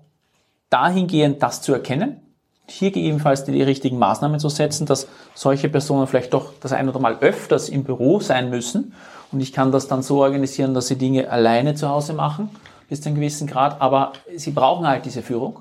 dahingehend 0.69 1.41
das 1.41 1.61
zu 1.61 1.73
erkennen, 1.73 2.21
hier 2.67 2.91
gegebenenfalls 2.91 3.43
die, 3.43 3.51
die 3.51 3.63
richtigen 3.63 3.97
Maßnahmen 3.99 4.39
zu 4.39 4.49
setzen, 4.49 4.85
dass 4.85 5.07
solche 5.33 5.67
Personen 5.67 6.07
vielleicht 6.07 6.33
doch 6.33 6.53
das 6.61 6.71
ein 6.71 6.87
oder 6.87 6.99
mal 6.99 7.17
öfters 7.19 7.69
im 7.69 7.83
Büro 7.83 8.19
sein 8.19 8.49
müssen 8.49 8.93
und 9.31 9.41
ich 9.41 9.51
kann 9.53 9.71
das 9.71 9.87
dann 9.87 10.03
so 10.03 10.21
organisieren, 10.21 10.73
dass 10.73 10.87
sie 10.87 10.97
Dinge 10.97 11.29
alleine 11.29 11.75
zu 11.75 11.89
Hause 11.89 12.13
machen, 12.13 12.49
bis 12.89 13.01
zu 13.01 13.09
einem 13.09 13.15
gewissen 13.15 13.47
Grad, 13.47 13.81
aber 13.81 14.13
sie 14.35 14.51
brauchen 14.51 14.87
halt 14.87 15.05
diese 15.05 15.21
Führung. 15.21 15.59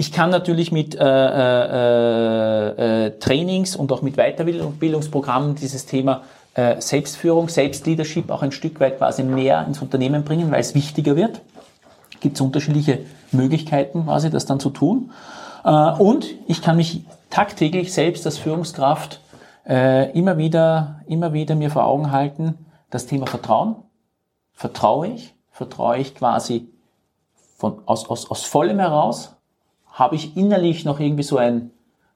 Ich 0.00 0.12
kann 0.12 0.30
natürlich 0.30 0.72
mit 0.72 0.94
äh, 0.94 1.04
äh, 1.04 1.66
äh, 3.06 3.18
Trainings 3.18 3.76
und 3.76 3.92
auch 3.92 4.00
mit 4.00 4.16
Weiterbildungsprogrammen 4.16 5.56
dieses 5.56 5.84
Thema 5.84 6.22
äh, 6.54 6.80
Selbstführung, 6.80 7.50
Selbstleadership 7.50 8.30
auch 8.30 8.40
ein 8.40 8.50
Stück 8.50 8.80
weit 8.80 8.96
quasi 8.96 9.22
mehr 9.22 9.66
ins 9.66 9.82
Unternehmen 9.82 10.24
bringen, 10.24 10.50
weil 10.50 10.60
es 10.60 10.74
wichtiger 10.74 11.16
wird 11.16 11.42
gibt 12.20 12.36
es 12.36 12.40
unterschiedliche 12.40 13.00
Möglichkeiten, 13.30 14.04
quasi 14.04 14.30
das 14.30 14.46
dann 14.46 14.58
zu 14.58 14.70
tun. 14.70 15.10
Äh, 15.64 15.92
und 15.92 16.26
ich 16.46 16.62
kann 16.62 16.78
mich 16.78 17.04
tagtäglich 17.28 17.92
selbst 17.92 18.24
als 18.24 18.38
Führungskraft 18.38 19.20
äh, 19.68 20.10
immer 20.18 20.38
wieder, 20.38 21.02
immer 21.08 21.34
wieder 21.34 21.54
mir 21.54 21.70
vor 21.70 21.84
Augen 21.84 22.10
halten, 22.10 22.66
das 22.88 23.04
Thema 23.04 23.26
Vertrauen. 23.26 23.76
Vertraue 24.54 25.08
ich? 25.08 25.34
Vertraue 25.50 25.98
ich 25.98 26.14
quasi 26.14 26.70
von, 27.58 27.82
aus, 27.84 28.08
aus, 28.08 28.30
aus 28.30 28.44
vollem 28.44 28.78
heraus? 28.78 29.36
Habe 30.00 30.16
ich 30.16 30.36
innerlich 30.36 30.84
noch 30.84 30.98
irgendwie 30.98 31.22
so 31.22 31.36
ein, 31.36 31.70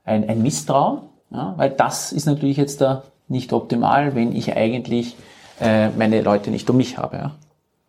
ein, 0.05 0.29
ein 0.29 0.43
Misstrauen? 0.43 1.03
Ja, 1.31 1.55
weil 1.57 1.71
das 1.71 2.13
ist 2.13 2.27
natürlich 2.27 2.57
jetzt 2.57 2.81
da 2.81 3.05
nicht 3.29 3.53
optimal, 3.53 4.15
wenn 4.15 4.35
ich 4.35 4.57
eigentlich 4.57 5.17
äh, 5.61 5.91
meine 5.91 6.21
Leute 6.23 6.51
nicht 6.51 6.69
um 6.71 6.77
mich 6.77 6.99
habe. 6.99 7.17
Ja. 7.17 7.31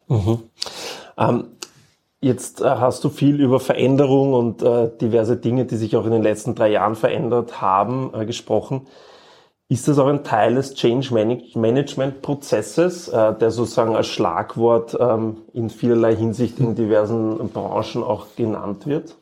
Mhm. 0.08 0.40
Ähm, 1.18 1.46
Jetzt 2.26 2.60
äh, 2.62 2.66
hast 2.66 3.04
du 3.04 3.10
viel 3.10 3.40
über 3.40 3.60
Veränderung 3.60 4.34
und 4.34 4.64
äh, 4.64 4.90
diverse 5.00 5.38
Dinge, 5.38 5.66
die 5.66 5.76
sich 5.76 5.96
auch 5.96 6.06
in 6.06 6.12
den 6.12 6.24
letzten 6.24 6.56
drei 6.56 6.70
Jahren 6.72 6.96
verändert 6.96 7.62
haben, 7.62 8.12
äh, 8.16 8.26
gesprochen. 8.26 8.88
Ist 9.68 9.88
das 9.88 10.00
auch 10.00 10.08
ein 10.08 10.24
Teil 10.24 10.56
des 10.56 10.74
Change 10.74 11.14
Management 11.14 12.24
Prozesses, 12.24 13.10
äh, 13.10 13.36
der 13.36 13.52
sozusagen 13.52 13.96
als 13.96 14.08
Schlagwort 14.08 14.98
ähm, 15.00 15.38
in 15.54 15.70
vielerlei 15.70 16.16
Hinsicht 16.16 16.60
in 16.60 16.74
diversen 16.74 17.50
Branchen 17.50 18.04
auch 18.04 18.26
genannt 18.36 18.88
wird? 18.88 19.16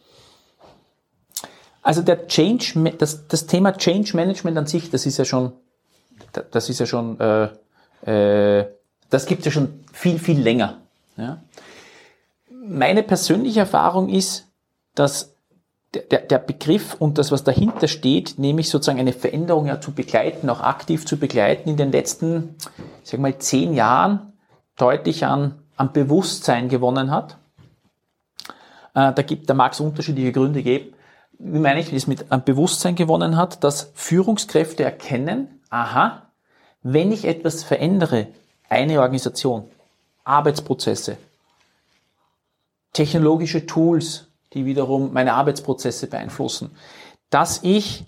Also 1.84 2.02
der 2.02 2.28
Change, 2.28 2.94
das, 2.98 3.28
das 3.28 3.46
Thema 3.46 3.74
Change 3.78 4.16
Management 4.16 4.58
an 4.58 4.66
sich, 4.66 4.90
das 4.90 5.06
ist 5.06 5.18
ja 5.18 5.25
schon, 5.25 5.52
das 6.52 6.70
ist 6.70 6.80
ja 6.80 6.86
schon, 6.86 7.20
äh, 7.20 7.50
äh, 8.06 8.66
das 9.10 9.25
gibt 9.25 9.42
es 9.42 9.46
ja 9.46 9.52
schon 9.52 9.84
viel, 9.92 10.18
viel 10.18 10.40
länger. 10.40 10.80
Ja? 11.18 11.40
meine 12.66 13.04
persönliche 13.04 13.62
Erfahrung 13.62 14.10
ist, 14.10 14.48
dass 14.96 15.36
der, 15.94 16.22
der 16.22 16.40
Begriff 16.40 16.96
und 16.98 17.18
das, 17.18 17.32
was 17.32 17.44
dahinter 17.44 17.88
steht, 17.88 18.40
nämlich 18.40 18.70
sozusagen 18.70 19.00
eine 19.00 19.13
Veränderung 19.13 19.68
ja 19.68 19.80
zu 19.80 19.92
begleiten, 19.92 20.50
auch 20.50 20.62
aktiv 20.62 21.06
zu 21.06 21.18
begleiten, 21.18 21.70
in 21.70 21.78
den 21.78 21.92
letzten, 21.92 22.56
ich 23.04 23.12
sag 23.12 23.20
mal, 23.20 23.38
zehn 23.38 23.74
Jahren 23.74 24.34
deutlich 24.75 25.25
an, 25.25 25.60
an 25.78 25.94
Bewusstsein 25.94 26.68
gewonnen 26.68 27.12
hat. 27.12 27.38
Äh, 28.96 29.13
da 29.13 29.22
gibt, 29.22 29.50
da 29.50 29.54
mag 29.54 29.74
es 29.74 29.80
unterschiedliche 29.80 30.32
Gründe 30.32 30.63
geben. 30.63 30.96
Wie 31.40 31.60
meine 31.60 31.80
ich, 31.80 31.92
es 31.92 32.08
mit 32.08 32.32
einem 32.32 32.44
Bewusstsein 32.44 32.96
gewonnen 32.96 33.38
hat, 33.38 33.63
dass 33.63 33.92
Führungskräfte 33.96 34.84
erkennen, 34.84 35.62
aha, 35.70 36.32
wenn 36.84 37.12
ich 37.12 37.25
etwas 37.25 37.63
verändere, 37.63 38.28
eine 38.70 39.00
Organisation, 39.02 39.66
Arbeitsprozesse, 40.24 41.18
technologische 42.94 43.66
Tools, 43.66 44.28
die 44.54 44.66
wiederum 44.66 45.13
meine 45.13 45.34
Arbeitsprozesse 45.34 46.08
beeinflussen, 46.08 46.72
dass 47.30 47.62
ich 47.63 48.06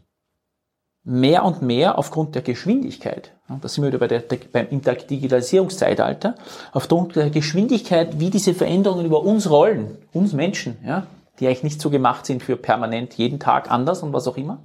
mehr 1.04 1.44
und 1.46 1.62
mehr 1.62 1.98
aufgrund 1.98 2.36
der 2.36 2.42
Geschwindigkeit, 2.42 3.32
da 3.48 3.68
sind 3.68 3.84
wir 3.84 3.90
wieder 3.90 4.00
bei 4.00 4.08
der, 4.08 4.24
beim 4.52 4.68
Digitalisierungszeitalter, 4.70 6.36
aufgrund 6.74 7.16
der 7.16 7.30
Geschwindigkeit, 7.30 8.20
wie 8.20 8.32
diese 8.32 8.54
Veränderungen 8.54 9.06
über 9.06 9.22
uns 9.22 9.50
rollen, 9.50 9.98
uns 10.14 10.34
Menschen, 10.34 10.78
ja, 10.86 11.06
die 11.40 11.48
eigentlich 11.48 11.64
nicht 11.64 11.82
so 11.82 11.90
gemacht 11.90 12.26
sind 12.26 12.44
für 12.44 12.56
permanent 12.58 13.16
jeden 13.16 13.40
Tag 13.40 13.70
anders 13.72 14.04
und 14.04 14.14
was 14.14 14.28
auch 14.28 14.38
immer, 14.38 14.64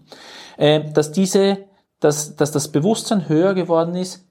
äh, 0.56 0.90
dass 0.92 1.12
diese, 1.12 1.58
dass, 2.00 2.36
dass 2.36 2.50
das 2.50 2.68
Bewusstsein 2.68 3.28
höher 3.28 3.54
geworden 3.54 3.94
ist, 3.94 4.24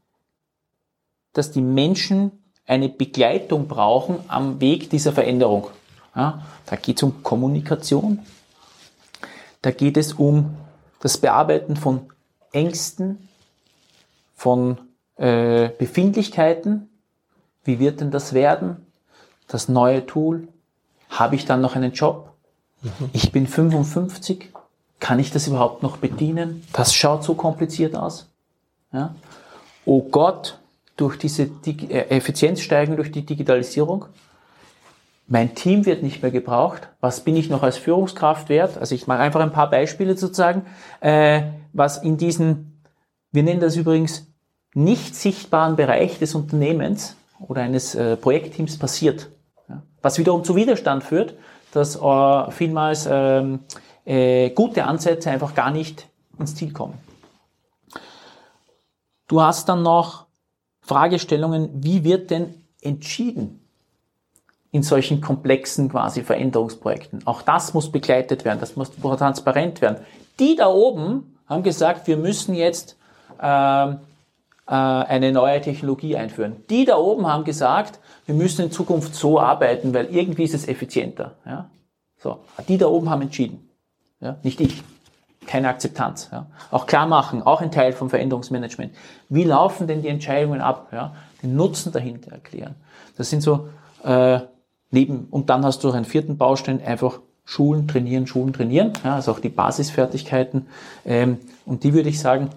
dass 1.34 1.52
die 1.52 1.62
Menschen 1.62 2.32
eine 2.66 2.90
Begleitung 2.90 3.68
brauchen 3.68 4.20
am 4.28 4.62
Weg 4.62 4.90
dieser 4.90 5.12
Veränderung. 5.12 5.68
Ja, 6.16 6.46
da 6.66 6.76
geht 6.76 6.98
es 6.98 7.04
um 7.04 7.24
Kommunikation, 7.24 8.20
da 9.62 9.72
geht 9.72 9.98
es 9.98 10.14
um 10.14 10.56
das 11.00 11.18
Bearbeiten 11.18 11.76
von 11.76 12.10
Ängsten, 12.52 13.30
von 14.36 14.78
äh, 15.16 15.70
Befindlichkeiten. 15.78 16.90
Wie 17.64 17.80
wird 17.80 18.02
denn 18.02 18.12
das 18.12 18.34
werden? 18.34 18.86
Das 19.48 19.68
neue 19.68 20.06
Tool. 20.06 20.48
Habe 21.10 21.36
ich 21.36 21.46
dann 21.46 21.62
noch 21.62 21.76
einen 21.76 21.92
Job? 21.92 22.34
Mhm. 22.82 23.10
Ich 23.14 23.32
bin 23.32 23.48
55. 23.48 24.52
Kann 25.00 25.20
ich 25.20 25.32
das 25.32 25.48
überhaupt 25.48 25.84
noch 25.84 25.98
bedienen? 25.98 26.66
Das 26.74 26.94
schaut 26.94 27.24
so 27.24 27.34
kompliziert 27.34 27.96
aus. 27.96 28.30
Ja? 28.94 29.16
Oh 29.86 30.04
Gott, 30.04 30.60
durch 30.98 31.18
diese 31.18 31.48
Dig 31.48 31.90
äh, 31.90 32.10
Effizienzsteigerung, 32.10 32.98
durch 32.98 33.12
die 33.12 33.26
Digitalisierung 33.26 34.06
mein 35.30 35.54
Team 35.54 35.86
wird 35.86 36.02
nicht 36.02 36.24
mehr 36.24 36.32
gebraucht. 36.32 36.90
Was 37.02 37.22
bin 37.22 37.36
ich 37.36 37.50
noch 37.50 37.62
als 37.62 37.78
Führungskraft 37.78 38.50
wert? 38.50 38.80
Also 38.80 38.96
ich 38.96 39.06
mache 39.06 39.20
einfach 39.20 39.42
ein 39.42 39.52
paar 39.52 39.70
Beispiele 39.70 40.18
sozusagen, 40.18 40.66
äh, 41.02 41.44
was 41.72 42.02
in 42.02 42.18
diesen, 42.18 42.82
wir 43.32 43.44
nennen 43.44 43.60
das 43.60 43.76
übrigens 43.76 44.26
nicht 44.74 45.16
sichtbaren 45.16 45.76
Bereich 45.76 46.18
des 46.18 46.34
Unternehmens 46.34 47.16
oder 47.40 47.62
eines 47.62 47.94
äh, 47.94 48.18
Projektteams 48.18 48.80
passiert. 48.80 49.30
Was 50.02 50.18
wiederum 50.18 50.44
zu 50.44 50.56
Widerstand 50.56 51.04
führt, 51.04 51.36
dass 51.72 51.96
äh, 51.96 52.52
vielmals 52.52 53.08
ähm, 53.10 53.60
äh, 54.06 54.50
gute 54.52 54.86
Ansätze 54.86 55.30
einfach 55.30 55.54
gar 55.54 55.72
nicht 55.72 56.08
ins 56.40 56.56
Ziel 56.56 56.74
kommen. 56.74 56.98
Du 59.28 59.42
hast 59.42 59.70
dann 59.70 59.84
noch 59.84 60.26
Fragestellungen, 60.82 61.70
wie 61.84 62.04
wird 62.04 62.32
denn 62.32 62.56
entschieden 62.82 63.64
in 64.72 64.82
solchen 64.82 65.22
komplexen 65.22 65.90
quasi 65.90 66.24
Veränderungsprojekten? 66.24 67.28
Auch 67.28 67.44
das 67.44 67.74
muss 67.74 67.92
begleitet 67.92 68.46
werden, 68.46 68.60
das 68.60 68.76
muss 68.76 68.92
transparent 68.92 69.82
werden. 69.82 70.04
Die 70.40 70.56
da 70.56 70.68
oben 70.68 71.38
haben 71.48 71.62
gesagt, 71.62 72.08
wir 72.08 72.18
müssen 72.18 72.56
jetzt 72.56 72.98
äh, 73.40 73.90
äh, 73.92 73.96
eine 74.68 75.32
neue 75.32 75.62
Technologie 75.62 76.16
einführen. 76.16 76.64
Die 76.70 76.86
da 76.86 76.98
oben 76.98 77.28
haben 77.28 77.44
gesagt, 77.44 78.00
wir 78.30 78.36
müssen 78.36 78.66
in 78.66 78.72
Zukunft 78.72 79.16
so 79.16 79.40
arbeiten, 79.40 79.92
weil 79.92 80.06
irgendwie 80.06 80.44
ist 80.44 80.54
es 80.54 80.68
effizienter. 80.68 81.38
Ja? 81.48 81.72
So, 82.16 82.42
die 82.68 82.78
da 82.78 82.86
oben 82.86 83.10
haben 83.10 83.24
entschieden, 83.24 83.68
ja? 84.22 84.38
nicht 84.44 84.62
ich. 84.62 84.84
Keine 85.48 85.68
Akzeptanz. 85.68 86.30
Ja? 86.32 86.46
Auch 86.70 86.86
klar 86.86 87.08
machen, 87.08 87.42
auch 87.42 87.60
ein 87.60 87.72
Teil 87.72 87.92
vom 87.92 88.12
Veränderungsmanagement. 88.12 88.94
Wie 89.30 89.46
laufen 89.46 89.88
denn 89.88 90.04
die 90.04 90.10
Entscheidungen 90.10 90.62
ab? 90.62 90.90
Ja? 90.92 91.16
Den 91.42 91.56
Nutzen 91.56 91.92
dahinter 91.92 92.32
erklären. 92.32 92.76
Das 93.18 93.32
sind 93.32 93.42
so 93.42 93.70
äh, 94.04 94.42
neben 94.92 95.26
und 95.32 95.50
dann 95.50 95.66
hast 95.66 95.84
du 95.84 95.90
einen 95.90 96.06
vierten 96.06 96.38
Baustein 96.38 96.84
einfach 96.84 97.22
Schulen 97.46 97.88
trainieren, 97.88 98.28
Schulen 98.28 98.54
trainieren, 98.54 98.94
ja, 99.04 99.16
also 99.16 99.32
auch 99.32 99.40
die 99.40 99.50
Basisfertigkeiten. 99.50 100.68
Ähm, 101.04 101.40
und 101.66 101.84
die 101.84 101.96
würde 101.96 102.10
ich 102.10 102.20
sagen, 102.20 102.52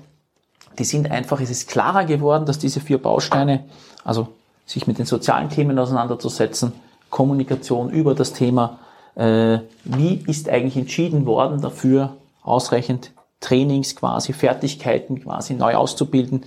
die 0.78 0.84
sind 0.84 1.10
einfach, 1.10 1.40
es 1.40 1.48
ist 1.48 1.70
klarer 1.70 2.04
geworden, 2.04 2.44
dass 2.44 2.58
diese 2.58 2.80
vier 2.80 3.00
Bausteine, 3.00 3.64
also 4.04 4.28
sich 4.72 4.86
mit 4.86 4.98
den 4.98 5.06
sozialen 5.06 5.50
Themen 5.50 5.78
auseinanderzusetzen, 5.78 6.72
Kommunikation 7.10 7.90
über 7.90 8.14
das 8.14 8.32
Thema, 8.32 8.78
äh, 9.14 9.58
wie 9.84 10.24
ist 10.26 10.48
eigentlich 10.48 10.76
entschieden 10.76 11.26
worden 11.26 11.60
dafür, 11.60 12.16
ausreichend 12.42 13.12
Trainings 13.40 13.96
quasi, 13.96 14.32
Fertigkeiten 14.32 15.22
quasi 15.22 15.54
neu 15.54 15.74
auszubilden, 15.74 16.44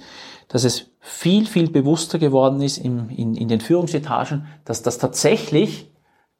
dass 0.48 0.64
es 0.64 0.88
viel, 1.00 1.46
viel 1.46 1.70
bewusster 1.70 2.18
geworden 2.18 2.62
ist 2.62 2.78
im, 2.78 3.10
in, 3.10 3.36
in 3.36 3.48
den 3.48 3.62
Führungsetagen, 3.62 4.48
dass 4.64 4.82
das 4.82 4.98
tatsächlich 4.98 5.92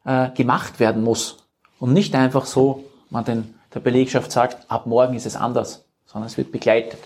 äh, 0.06 0.30
gemacht 0.32 0.80
werden 0.80 1.04
muss 1.04 1.38
und 1.80 1.94
nicht 1.94 2.16
einfach 2.16 2.46
so, 2.46 2.84
man 3.10 3.26
den, 3.26 3.54
der 3.74 3.80
Belegschaft 3.80 4.32
sagt, 4.32 4.72
ab 4.72 4.88
morgen 4.88 5.14
ist 5.14 5.26
es 5.26 5.36
anders, 5.36 5.86
sondern 6.06 6.28
es 6.28 6.38
wird 6.38 6.52
begleitet. 6.52 7.00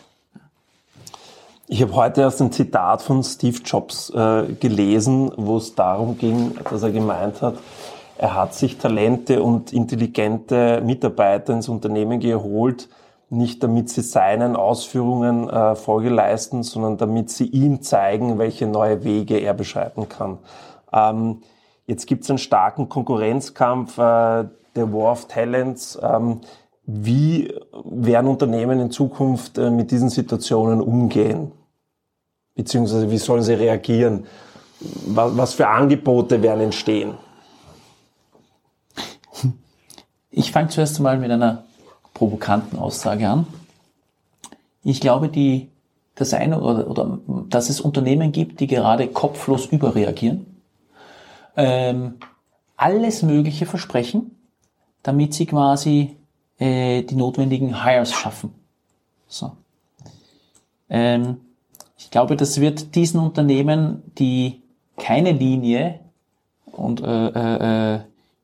Ich 1.71 1.83
habe 1.83 1.93
heute 1.93 2.21
erst 2.21 2.41
ein 2.41 2.51
Zitat 2.51 3.03
von 3.03 3.23
Steve 3.23 3.59
Jobs 3.63 4.09
äh, 4.09 4.53
gelesen, 4.59 5.31
wo 5.37 5.57
es 5.57 5.75
darum 5.75 6.17
ging, 6.17 6.55
dass 6.67 6.81
er 6.81 6.89
gemeint 6.89 7.43
hat, 7.43 7.59
er 8.17 8.33
hat 8.33 8.55
sich 8.55 8.79
Talente 8.79 9.43
und 9.43 9.71
intelligente 9.71 10.81
Mitarbeiter 10.83 11.53
ins 11.53 11.69
Unternehmen 11.69 12.19
geholt, 12.19 12.89
nicht 13.29 13.61
damit 13.61 13.89
sie 13.89 14.01
seinen 14.01 14.55
Ausführungen 14.55 15.47
äh, 15.47 15.75
Folge 15.75 16.09
leisten, 16.09 16.63
sondern 16.63 16.97
damit 16.97 17.29
sie 17.29 17.45
ihm 17.45 17.83
zeigen, 17.83 18.39
welche 18.39 18.65
neue 18.65 19.03
Wege 19.03 19.37
er 19.37 19.53
beschreiten 19.53 20.09
kann. 20.09 20.39
Ähm, 20.91 21.43
jetzt 21.85 22.07
gibt 22.07 22.23
es 22.23 22.31
einen 22.31 22.39
starken 22.39 22.89
Konkurrenzkampf, 22.89 23.95
äh, 23.99 24.01
der 24.75 24.91
War 24.91 25.11
of 25.11 25.27
Talents. 25.27 25.99
Ähm, 26.01 26.41
wie 26.87 27.53
werden 27.85 28.25
Unternehmen 28.25 28.79
in 28.79 28.89
Zukunft 28.89 29.59
äh, 29.59 29.69
mit 29.69 29.91
diesen 29.91 30.09
Situationen 30.09 30.81
umgehen? 30.81 31.51
Beziehungsweise 32.59 33.09
wie 33.09 33.17
sollen 33.17 33.41
sie 33.41 33.53
reagieren? 33.53 34.25
Was 34.81 35.53
für 35.53 35.69
Angebote 35.69 36.41
werden 36.41 36.59
entstehen? 36.59 37.13
Ich 40.29 40.51
fange 40.51 40.67
zuerst 40.67 40.99
mal 40.99 41.17
mit 41.17 41.31
einer 41.31 41.63
provokanten 42.13 42.77
Aussage 42.77 43.29
an. 43.29 43.47
Ich 44.83 44.99
glaube, 44.99 45.29
die, 45.29 45.69
das 46.15 46.33
eine 46.33 46.59
oder, 46.59 46.89
oder 46.89 47.19
dass 47.47 47.69
es 47.69 47.79
Unternehmen 47.79 48.33
gibt, 48.33 48.59
die 48.59 48.67
gerade 48.67 49.07
kopflos 49.07 49.65
überreagieren, 49.67 50.61
ähm, 51.55 52.15
alles 52.75 53.23
Mögliche 53.23 53.67
versprechen, 53.67 54.35
damit 55.01 55.33
sie 55.33 55.45
quasi 55.45 56.17
äh, 56.57 57.03
die 57.03 57.15
notwendigen 57.15 57.85
Hires 57.85 58.11
schaffen. 58.11 58.53
So. 59.29 59.53
Ähm, 60.89 61.37
ich 61.99 62.09
glaube, 62.11 62.37
das 62.37 62.59
wird 62.61 62.95
diesen 62.95 63.19
Unternehmen, 63.19 64.01
die 64.17 64.63
keine 64.97 65.33
Linie 65.33 65.99
und 66.65 67.01
äh, 67.01 67.27
äh, 67.27 67.95
äh, 67.95 67.99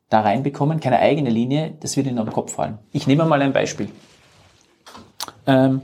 da 0.10 0.22
reinbekommen, 0.22 0.82
keine 0.82 1.00
eigene 1.00 1.30
Linie, 1.30 1.74
das 1.80 1.96
wird 1.96 2.06
ihnen 2.06 2.20
am 2.20 2.32
Kopf 2.32 2.54
fallen. 2.54 2.78
Ich 2.92 3.08
nehme 3.08 3.26
mal 3.26 3.42
ein 3.42 3.54
Beispiel. 3.54 3.90
Ähm, 5.48 5.82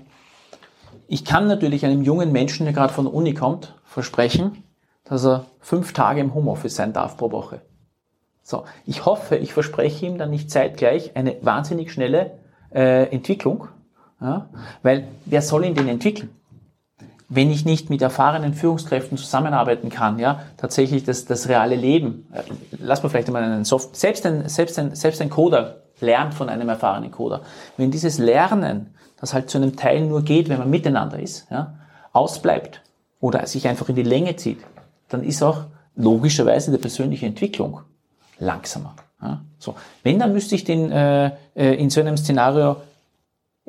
ich 1.07 1.23
kann 1.23 1.47
natürlich 1.47 1.85
einem 1.85 2.03
jungen 2.03 2.33
Menschen, 2.33 2.65
der 2.65 2.73
gerade 2.73 2.93
von 2.93 3.05
der 3.05 3.13
Uni 3.13 3.33
kommt, 3.33 3.73
versprechen, 3.85 4.63
dass 5.05 5.25
er 5.25 5.45
fünf 5.61 5.93
Tage 5.93 6.19
im 6.19 6.33
Homeoffice 6.33 6.75
sein 6.75 6.91
darf 6.91 7.15
pro 7.15 7.31
Woche. 7.31 7.61
So, 8.43 8.65
ich 8.85 9.05
hoffe, 9.05 9.37
ich 9.37 9.53
verspreche 9.53 10.05
ihm 10.05 10.17
dann 10.17 10.29
nicht 10.29 10.51
zeitgleich 10.51 11.15
eine 11.15 11.37
wahnsinnig 11.41 11.91
schnelle 11.91 12.37
äh, 12.73 13.05
Entwicklung, 13.11 13.69
ja, 14.19 14.49
weil 14.83 15.07
wer 15.25 15.41
soll 15.41 15.65
ihn 15.65 15.73
denn 15.75 15.87
entwickeln? 15.87 16.29
Wenn 17.33 17.49
ich 17.49 17.63
nicht 17.63 17.89
mit 17.89 18.01
erfahrenen 18.01 18.53
Führungskräften 18.53 19.17
zusammenarbeiten 19.17 19.89
kann, 19.89 20.19
ja, 20.19 20.41
tatsächlich 20.57 21.05
das, 21.05 21.25
das 21.25 21.47
reale 21.47 21.77
Leben, 21.77 22.27
äh, 22.33 22.41
lass 22.77 23.01
mal 23.01 23.09
vielleicht 23.09 23.27
einmal 23.27 23.43
einen 23.43 23.63
Soft, 23.63 23.95
selbst 23.95 24.25
ein, 24.25 24.49
selbst 24.49 24.77
ein, 24.77 24.95
selbst 24.95 25.21
ein 25.21 25.29
Coder 25.29 25.77
lernt 26.01 26.33
von 26.33 26.49
einem 26.49 26.67
erfahrenen 26.67 27.09
Coder. 27.09 27.41
Wenn 27.77 27.89
dieses 27.89 28.17
Lernen, 28.17 28.93
das 29.17 29.33
halt 29.33 29.49
zu 29.49 29.57
einem 29.57 29.77
Teil 29.77 30.01
nur 30.01 30.23
geht, 30.23 30.49
wenn 30.49 30.59
man 30.59 30.69
miteinander 30.69 31.19
ist, 31.19 31.47
ja, 31.49 31.75
ausbleibt 32.11 32.81
oder 33.21 33.47
sich 33.47 33.65
einfach 33.65 33.87
in 33.87 33.95
die 33.95 34.03
Länge 34.03 34.35
zieht, 34.35 34.59
dann 35.07 35.23
ist 35.23 35.41
auch 35.41 35.65
logischerweise 35.95 36.71
die 36.71 36.79
persönliche 36.79 37.27
Entwicklung 37.27 37.79
langsamer. 38.39 38.95
Ja. 39.21 39.41
So, 39.57 39.75
wenn, 40.03 40.19
dann 40.19 40.33
müsste 40.33 40.55
ich 40.55 40.65
den 40.65 40.91
äh, 40.91 41.31
äh 41.55 41.75
in 41.75 41.89
so 41.89 42.01
einem 42.01 42.17
Szenario 42.17 42.77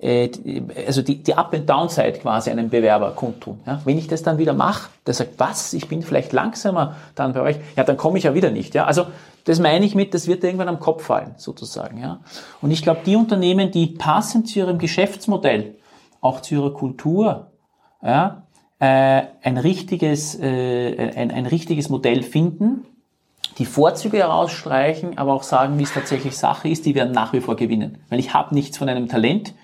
also 0.04 1.02
die, 1.02 1.22
die 1.22 1.34
Up- 1.34 1.54
and 1.54 1.68
Downside 1.68 2.14
quasi 2.14 2.50
einem 2.50 2.70
Bewerber 2.70 3.12
kundtun. 3.12 3.60
Ja? 3.66 3.80
Wenn 3.84 3.98
ich 3.98 4.08
das 4.08 4.22
dann 4.22 4.38
wieder 4.38 4.52
mache, 4.52 4.90
der 5.06 5.14
sagt, 5.14 5.38
was, 5.38 5.72
ich 5.74 5.88
bin 5.88 6.02
vielleicht 6.02 6.32
langsamer 6.32 6.96
dann 7.14 7.32
bei 7.32 7.40
euch, 7.40 7.56
ja, 7.76 7.84
dann 7.84 7.96
komme 7.96 8.18
ich 8.18 8.24
ja 8.24 8.34
wieder 8.34 8.50
nicht. 8.50 8.74
Ja? 8.74 8.84
Also 8.86 9.06
das 9.44 9.60
meine 9.60 9.84
ich 9.84 9.94
mit, 9.94 10.12
das 10.12 10.26
wird 10.26 10.42
irgendwann 10.42 10.68
am 10.68 10.80
Kopf 10.80 11.04
fallen, 11.04 11.34
sozusagen. 11.36 11.98
Ja? 11.98 12.20
Und 12.60 12.72
ich 12.72 12.82
glaube, 12.82 13.00
die 13.06 13.14
Unternehmen, 13.14 13.70
die 13.70 13.86
passend 13.86 14.48
zu 14.48 14.60
ihrem 14.60 14.78
Geschäftsmodell, 14.78 15.76
auch 16.20 16.40
zu 16.40 16.54
ihrer 16.56 16.72
Kultur, 16.72 17.52
ja, 18.02 18.42
äh, 18.80 19.22
ein, 19.42 19.58
richtiges, 19.58 20.38
äh, 20.40 21.12
ein, 21.14 21.30
ein 21.30 21.46
richtiges 21.46 21.88
Modell 21.88 22.24
finden, 22.24 22.84
die 23.58 23.66
Vorzüge 23.66 24.18
herausstreichen, 24.18 25.18
aber 25.18 25.32
auch 25.34 25.42
sagen, 25.44 25.78
wie 25.78 25.84
es 25.84 25.92
tatsächlich 25.92 26.36
Sache 26.36 26.68
ist, 26.68 26.86
die 26.86 26.94
werden 26.94 27.12
nach 27.12 27.32
wie 27.32 27.40
vor 27.40 27.54
gewinnen. 27.54 27.98
Weil 28.08 28.18
ich 28.18 28.34
habe 28.34 28.54
nichts 28.54 28.78
von 28.78 28.88
einem 28.88 29.08
Talent, 29.08 29.54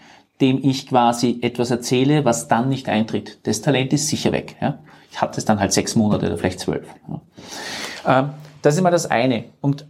dem 0.41 0.61
ich 0.63 0.87
quasi 0.87 1.39
etwas 1.43 1.71
erzähle, 1.71 2.25
was 2.25 2.49
dann 2.49 2.69
nicht 2.69 2.89
eintritt. 2.89 3.39
Das 3.47 3.61
Talent 3.61 3.93
ist 3.93 4.09
sicher 4.09 4.33
weg. 4.33 4.57
Ja? 4.61 4.79
Ich 5.11 5.21
hatte 5.21 5.39
es 5.39 5.45
dann 5.45 5.59
halt 5.59 5.73
sechs 5.73 5.97
Monate 5.97 6.27
oder 6.27 6.39
vielleicht 6.39 6.61
zwölf. 6.61 6.87
Ja? 7.09 8.21
Ähm, 8.21 8.31
das 8.63 8.75
ist 8.75 8.81
immer 8.81 8.91
das 8.91 9.11
eine. 9.11 9.45
Und 9.61 9.87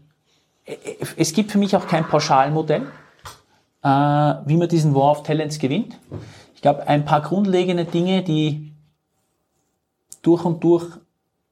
äh, 0.65 0.77
es 1.17 1.33
gibt 1.33 1.53
für 1.53 1.59
mich 1.59 1.77
auch 1.77 1.87
kein 1.87 2.07
Pauschalmodell, 2.07 2.87
äh, 3.83 3.89
wie 3.89 4.57
man 4.57 4.69
diesen 4.69 4.95
War 4.95 5.13
of 5.13 5.23
Talents 5.23 5.59
gewinnt. 5.59 5.99
Ich 6.55 6.63
glaube, 6.63 6.87
ein 6.89 7.05
paar 7.05 7.21
grundlegende 7.23 7.85
Dinge, 7.85 8.23
die 8.23 8.73
durch 10.23 10.45
und 10.45 10.65
durch, 10.65 10.87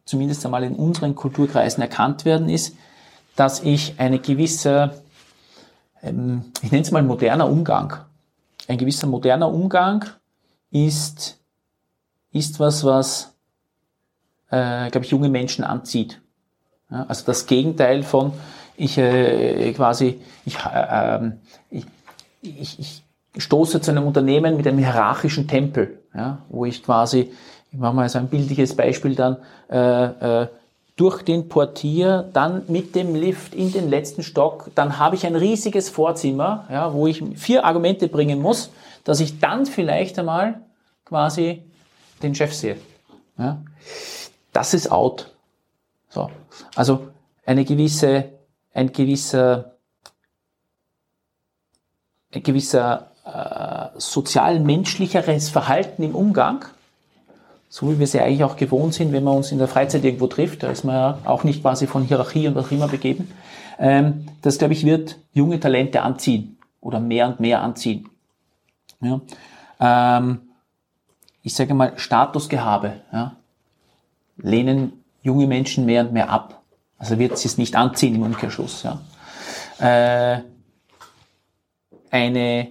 zumindest 0.04 0.44
einmal 0.44 0.64
in 0.64 0.74
unseren 0.74 1.14
Kulturkreisen 1.14 1.82
erkannt 1.82 2.24
werden, 2.24 2.48
ist, 2.48 2.76
dass 3.36 3.62
ich 3.62 3.94
eine 3.98 4.18
gewisse, 4.18 5.02
ähm, 6.02 6.46
ich 6.62 6.72
nenne 6.72 6.82
es 6.82 6.90
mal 6.90 7.02
moderner 7.02 7.48
Umgang 7.48 8.05
ein 8.68 8.78
gewisser 8.78 9.06
moderner 9.06 9.52
Umgang 9.52 10.04
ist, 10.70 11.38
ist 12.32 12.60
was, 12.60 12.84
was, 12.84 13.34
äh, 14.50 14.90
glaube 14.90 15.04
ich, 15.04 15.10
junge 15.10 15.28
Menschen 15.28 15.64
anzieht. 15.64 16.20
Ja, 16.90 17.06
also 17.08 17.24
das 17.26 17.46
Gegenteil 17.46 18.02
von, 18.02 18.32
ich 18.76 18.98
äh, 18.98 19.72
quasi, 19.72 20.20
ich, 20.44 20.56
äh, 20.58 21.16
ähm, 21.16 21.40
ich, 21.70 21.86
ich, 22.42 22.78
ich 22.78 23.42
stoße 23.42 23.80
zu 23.80 23.90
einem 23.90 24.06
Unternehmen 24.06 24.56
mit 24.56 24.66
einem 24.66 24.78
hierarchischen 24.78 25.48
Tempel, 25.48 26.00
ja, 26.14 26.38
wo 26.48 26.64
ich 26.64 26.82
quasi, 26.82 27.32
ich 27.72 27.78
mache 27.78 27.94
mal 27.94 28.08
so 28.08 28.18
ein 28.18 28.28
bildliches 28.28 28.76
Beispiel 28.76 29.14
dann, 29.14 29.38
äh, 29.70 30.42
äh, 30.42 30.48
durch 30.96 31.22
den 31.22 31.48
Portier, 31.48 32.28
dann 32.32 32.62
mit 32.68 32.94
dem 32.94 33.14
Lift 33.14 33.54
in 33.54 33.70
den 33.70 33.90
letzten 33.90 34.22
Stock, 34.22 34.70
dann 34.74 34.98
habe 34.98 35.14
ich 35.14 35.26
ein 35.26 35.36
riesiges 35.36 35.90
Vorzimmer, 35.90 36.66
ja, 36.70 36.92
wo 36.92 37.06
ich 37.06 37.22
vier 37.36 37.64
Argumente 37.64 38.08
bringen 38.08 38.40
muss, 38.40 38.70
dass 39.04 39.20
ich 39.20 39.38
dann 39.38 39.66
vielleicht 39.66 40.18
einmal 40.18 40.62
quasi 41.04 41.62
den 42.22 42.34
Chef 42.34 42.54
sehe. 42.54 42.78
Ja. 43.36 43.62
Das 44.52 44.72
ist 44.72 44.90
out. 44.90 45.30
So. 46.08 46.30
Also 46.74 47.08
eine 47.44 47.64
gewisse, 47.66 48.30
ein 48.72 48.90
gewisser 48.90 49.76
ein 52.36 52.42
gewisser 52.42 53.10
äh, 53.24 53.98
sozial-menschlicheres 53.98 55.48
Verhalten 55.48 56.02
im 56.02 56.14
Umgang, 56.14 56.64
so 57.76 57.90
wie 57.90 57.98
wir 57.98 58.06
ja 58.06 58.24
eigentlich 58.24 58.42
auch 58.42 58.56
gewohnt 58.56 58.94
sind, 58.94 59.12
wenn 59.12 59.22
man 59.22 59.36
uns 59.36 59.52
in 59.52 59.58
der 59.58 59.68
Freizeit 59.68 60.02
irgendwo 60.02 60.28
trifft, 60.28 60.62
da 60.62 60.70
ist 60.70 60.84
man 60.84 60.94
ja 60.94 61.18
auch 61.26 61.44
nicht 61.44 61.60
quasi 61.60 61.86
von 61.86 62.04
Hierarchie 62.04 62.48
und 62.48 62.54
was 62.54 62.68
auch 62.68 62.70
immer 62.70 62.88
begeben. 62.88 63.30
Ähm, 63.78 64.28
das, 64.40 64.56
glaube 64.56 64.72
ich, 64.72 64.86
wird 64.86 65.18
junge 65.34 65.60
Talente 65.60 66.00
anziehen 66.00 66.56
oder 66.80 67.00
mehr 67.00 67.28
und 67.28 67.38
mehr 67.38 67.60
anziehen. 67.60 68.08
Ja. 69.02 69.20
Ähm, 69.78 70.40
ich 71.42 71.54
sage 71.54 71.74
mal, 71.74 71.92
Statusgehabe 71.98 73.02
ja, 73.12 73.36
lehnen 74.38 75.04
junge 75.20 75.46
Menschen 75.46 75.84
mehr 75.84 76.00
und 76.00 76.14
mehr 76.14 76.30
ab. 76.30 76.62
Also 76.96 77.18
wird 77.18 77.36
sie 77.36 77.48
es 77.48 77.58
nicht 77.58 77.76
anziehen 77.76 78.14
im 78.14 78.22
Umkehrschluss. 78.22 78.84
Ja. 78.84 79.02
Äh, 79.80 80.40
eine 82.10 82.68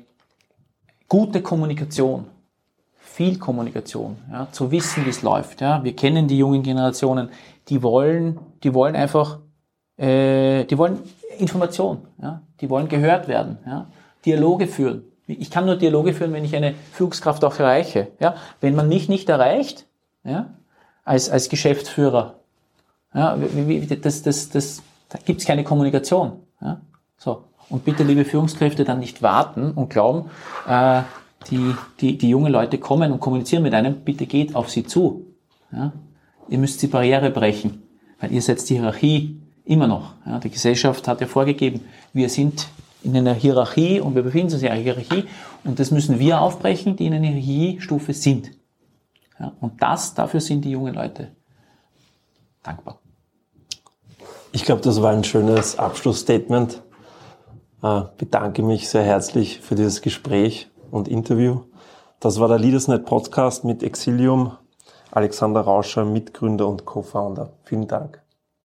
gute 1.07 1.43
Kommunikation, 1.43 2.25
viel 3.15 3.39
Kommunikation, 3.39 4.17
ja, 4.29 4.49
zu 4.51 4.71
wissen, 4.71 5.05
wie 5.05 5.09
es 5.09 5.21
läuft. 5.21 5.61
Ja. 5.61 5.81
Wir 5.85 5.95
kennen 5.95 6.27
die 6.27 6.37
jungen 6.37 6.63
Generationen, 6.63 7.29
die 7.69 7.81
wollen, 7.81 8.37
die 8.61 8.73
wollen 8.73 8.93
einfach, 8.93 9.39
äh, 9.95 10.65
die 10.65 10.77
wollen 10.77 10.99
Information, 11.37 11.99
ja, 12.21 12.41
die 12.59 12.69
wollen 12.69 12.89
gehört 12.89 13.29
werden, 13.29 13.57
ja, 13.65 13.87
Dialoge 14.25 14.67
führen. 14.67 15.03
Ich 15.27 15.49
kann 15.49 15.65
nur 15.65 15.77
Dialoge 15.77 16.13
führen, 16.13 16.33
wenn 16.33 16.43
ich 16.43 16.57
eine 16.57 16.75
Führungskraft 16.91 17.45
auch 17.45 17.57
erreiche. 17.57 18.09
Ja. 18.19 18.35
Wenn 18.59 18.75
man 18.75 18.89
mich 18.89 19.07
nicht 19.07 19.29
erreicht, 19.29 19.85
ja, 20.25 20.47
als, 21.05 21.29
als 21.29 21.47
Geschäftsführer, 21.47 22.35
ja, 23.13 23.37
wie, 23.39 23.89
wie, 23.89 23.95
das, 23.95 24.23
das, 24.23 24.49
das, 24.49 24.83
da 25.07 25.19
gibt 25.23 25.39
es 25.39 25.47
keine 25.47 25.63
Kommunikation. 25.63 26.41
Ja. 26.61 26.81
So. 27.17 27.45
Und 27.69 27.85
bitte, 27.85 28.03
liebe 28.03 28.25
Führungskräfte, 28.25 28.83
dann 28.83 28.99
nicht 28.99 29.21
warten 29.21 29.71
und 29.71 29.89
glauben, 29.89 30.29
äh, 30.67 31.03
die, 31.49 31.75
die, 31.99 32.17
die 32.17 32.29
jungen 32.29 32.51
Leute 32.51 32.77
kommen 32.77 33.11
und 33.11 33.19
kommunizieren 33.19 33.63
mit 33.63 33.73
einem, 33.73 34.01
bitte 34.01 34.25
geht 34.25 34.55
auf 34.55 34.69
sie 34.69 34.85
zu. 34.85 35.25
Ja? 35.71 35.93
Ihr 36.49 36.57
müsst 36.57 36.81
die 36.81 36.87
Barriere 36.87 37.29
brechen, 37.29 37.83
weil 38.19 38.31
ihr 38.31 38.41
setzt 38.41 38.69
die 38.69 38.75
Hierarchie 38.75 39.39
immer 39.63 39.87
noch. 39.87 40.13
Ja? 40.25 40.39
Die 40.39 40.49
Gesellschaft 40.49 41.07
hat 41.07 41.21
ja 41.21 41.27
vorgegeben, 41.27 41.81
wir 42.13 42.29
sind 42.29 42.67
in 43.03 43.15
einer 43.15 43.33
Hierarchie 43.33 43.99
und 43.99 44.15
wir 44.15 44.23
befinden 44.23 44.53
uns 44.53 44.63
in 44.63 44.69
einer 44.69 44.81
Hierarchie 44.81 45.25
und 45.63 45.79
das 45.79 45.91
müssen 45.91 46.19
wir 46.19 46.41
aufbrechen, 46.41 46.95
die 46.95 47.05
in 47.05 47.13
einer 47.13 47.27
Hierarchiestufe 47.27 48.13
sind. 48.13 48.51
Ja? 49.39 49.53
Und 49.59 49.81
das, 49.81 50.13
dafür 50.13 50.39
sind 50.39 50.65
die 50.65 50.71
jungen 50.71 50.93
Leute 50.93 51.31
dankbar. 52.63 52.99
Ich 54.51 54.63
glaube, 54.63 54.81
das 54.81 55.01
war 55.01 55.11
ein 55.11 55.23
schönes 55.23 55.77
Abschlussstatement. 55.77 56.81
Äh, 57.83 58.03
bedanke 58.17 58.63
mich 58.63 58.89
sehr 58.89 59.03
herzlich 59.03 59.59
für 59.59 59.75
dieses 59.75 60.01
Gespräch 60.01 60.69
und 60.91 61.07
Interview. 61.07 61.61
Das 62.19 62.39
war 62.39 62.47
der 62.47 62.59
Leadersnet 62.59 63.05
Podcast 63.05 63.63
mit 63.63 63.83
Exilium, 63.83 64.57
Alexander 65.11 65.61
Rauscher, 65.61 66.05
Mitgründer 66.05 66.67
und 66.67 66.85
Co-Founder. 66.85 67.53
Vielen 67.63 67.87
Dank. 67.87 68.24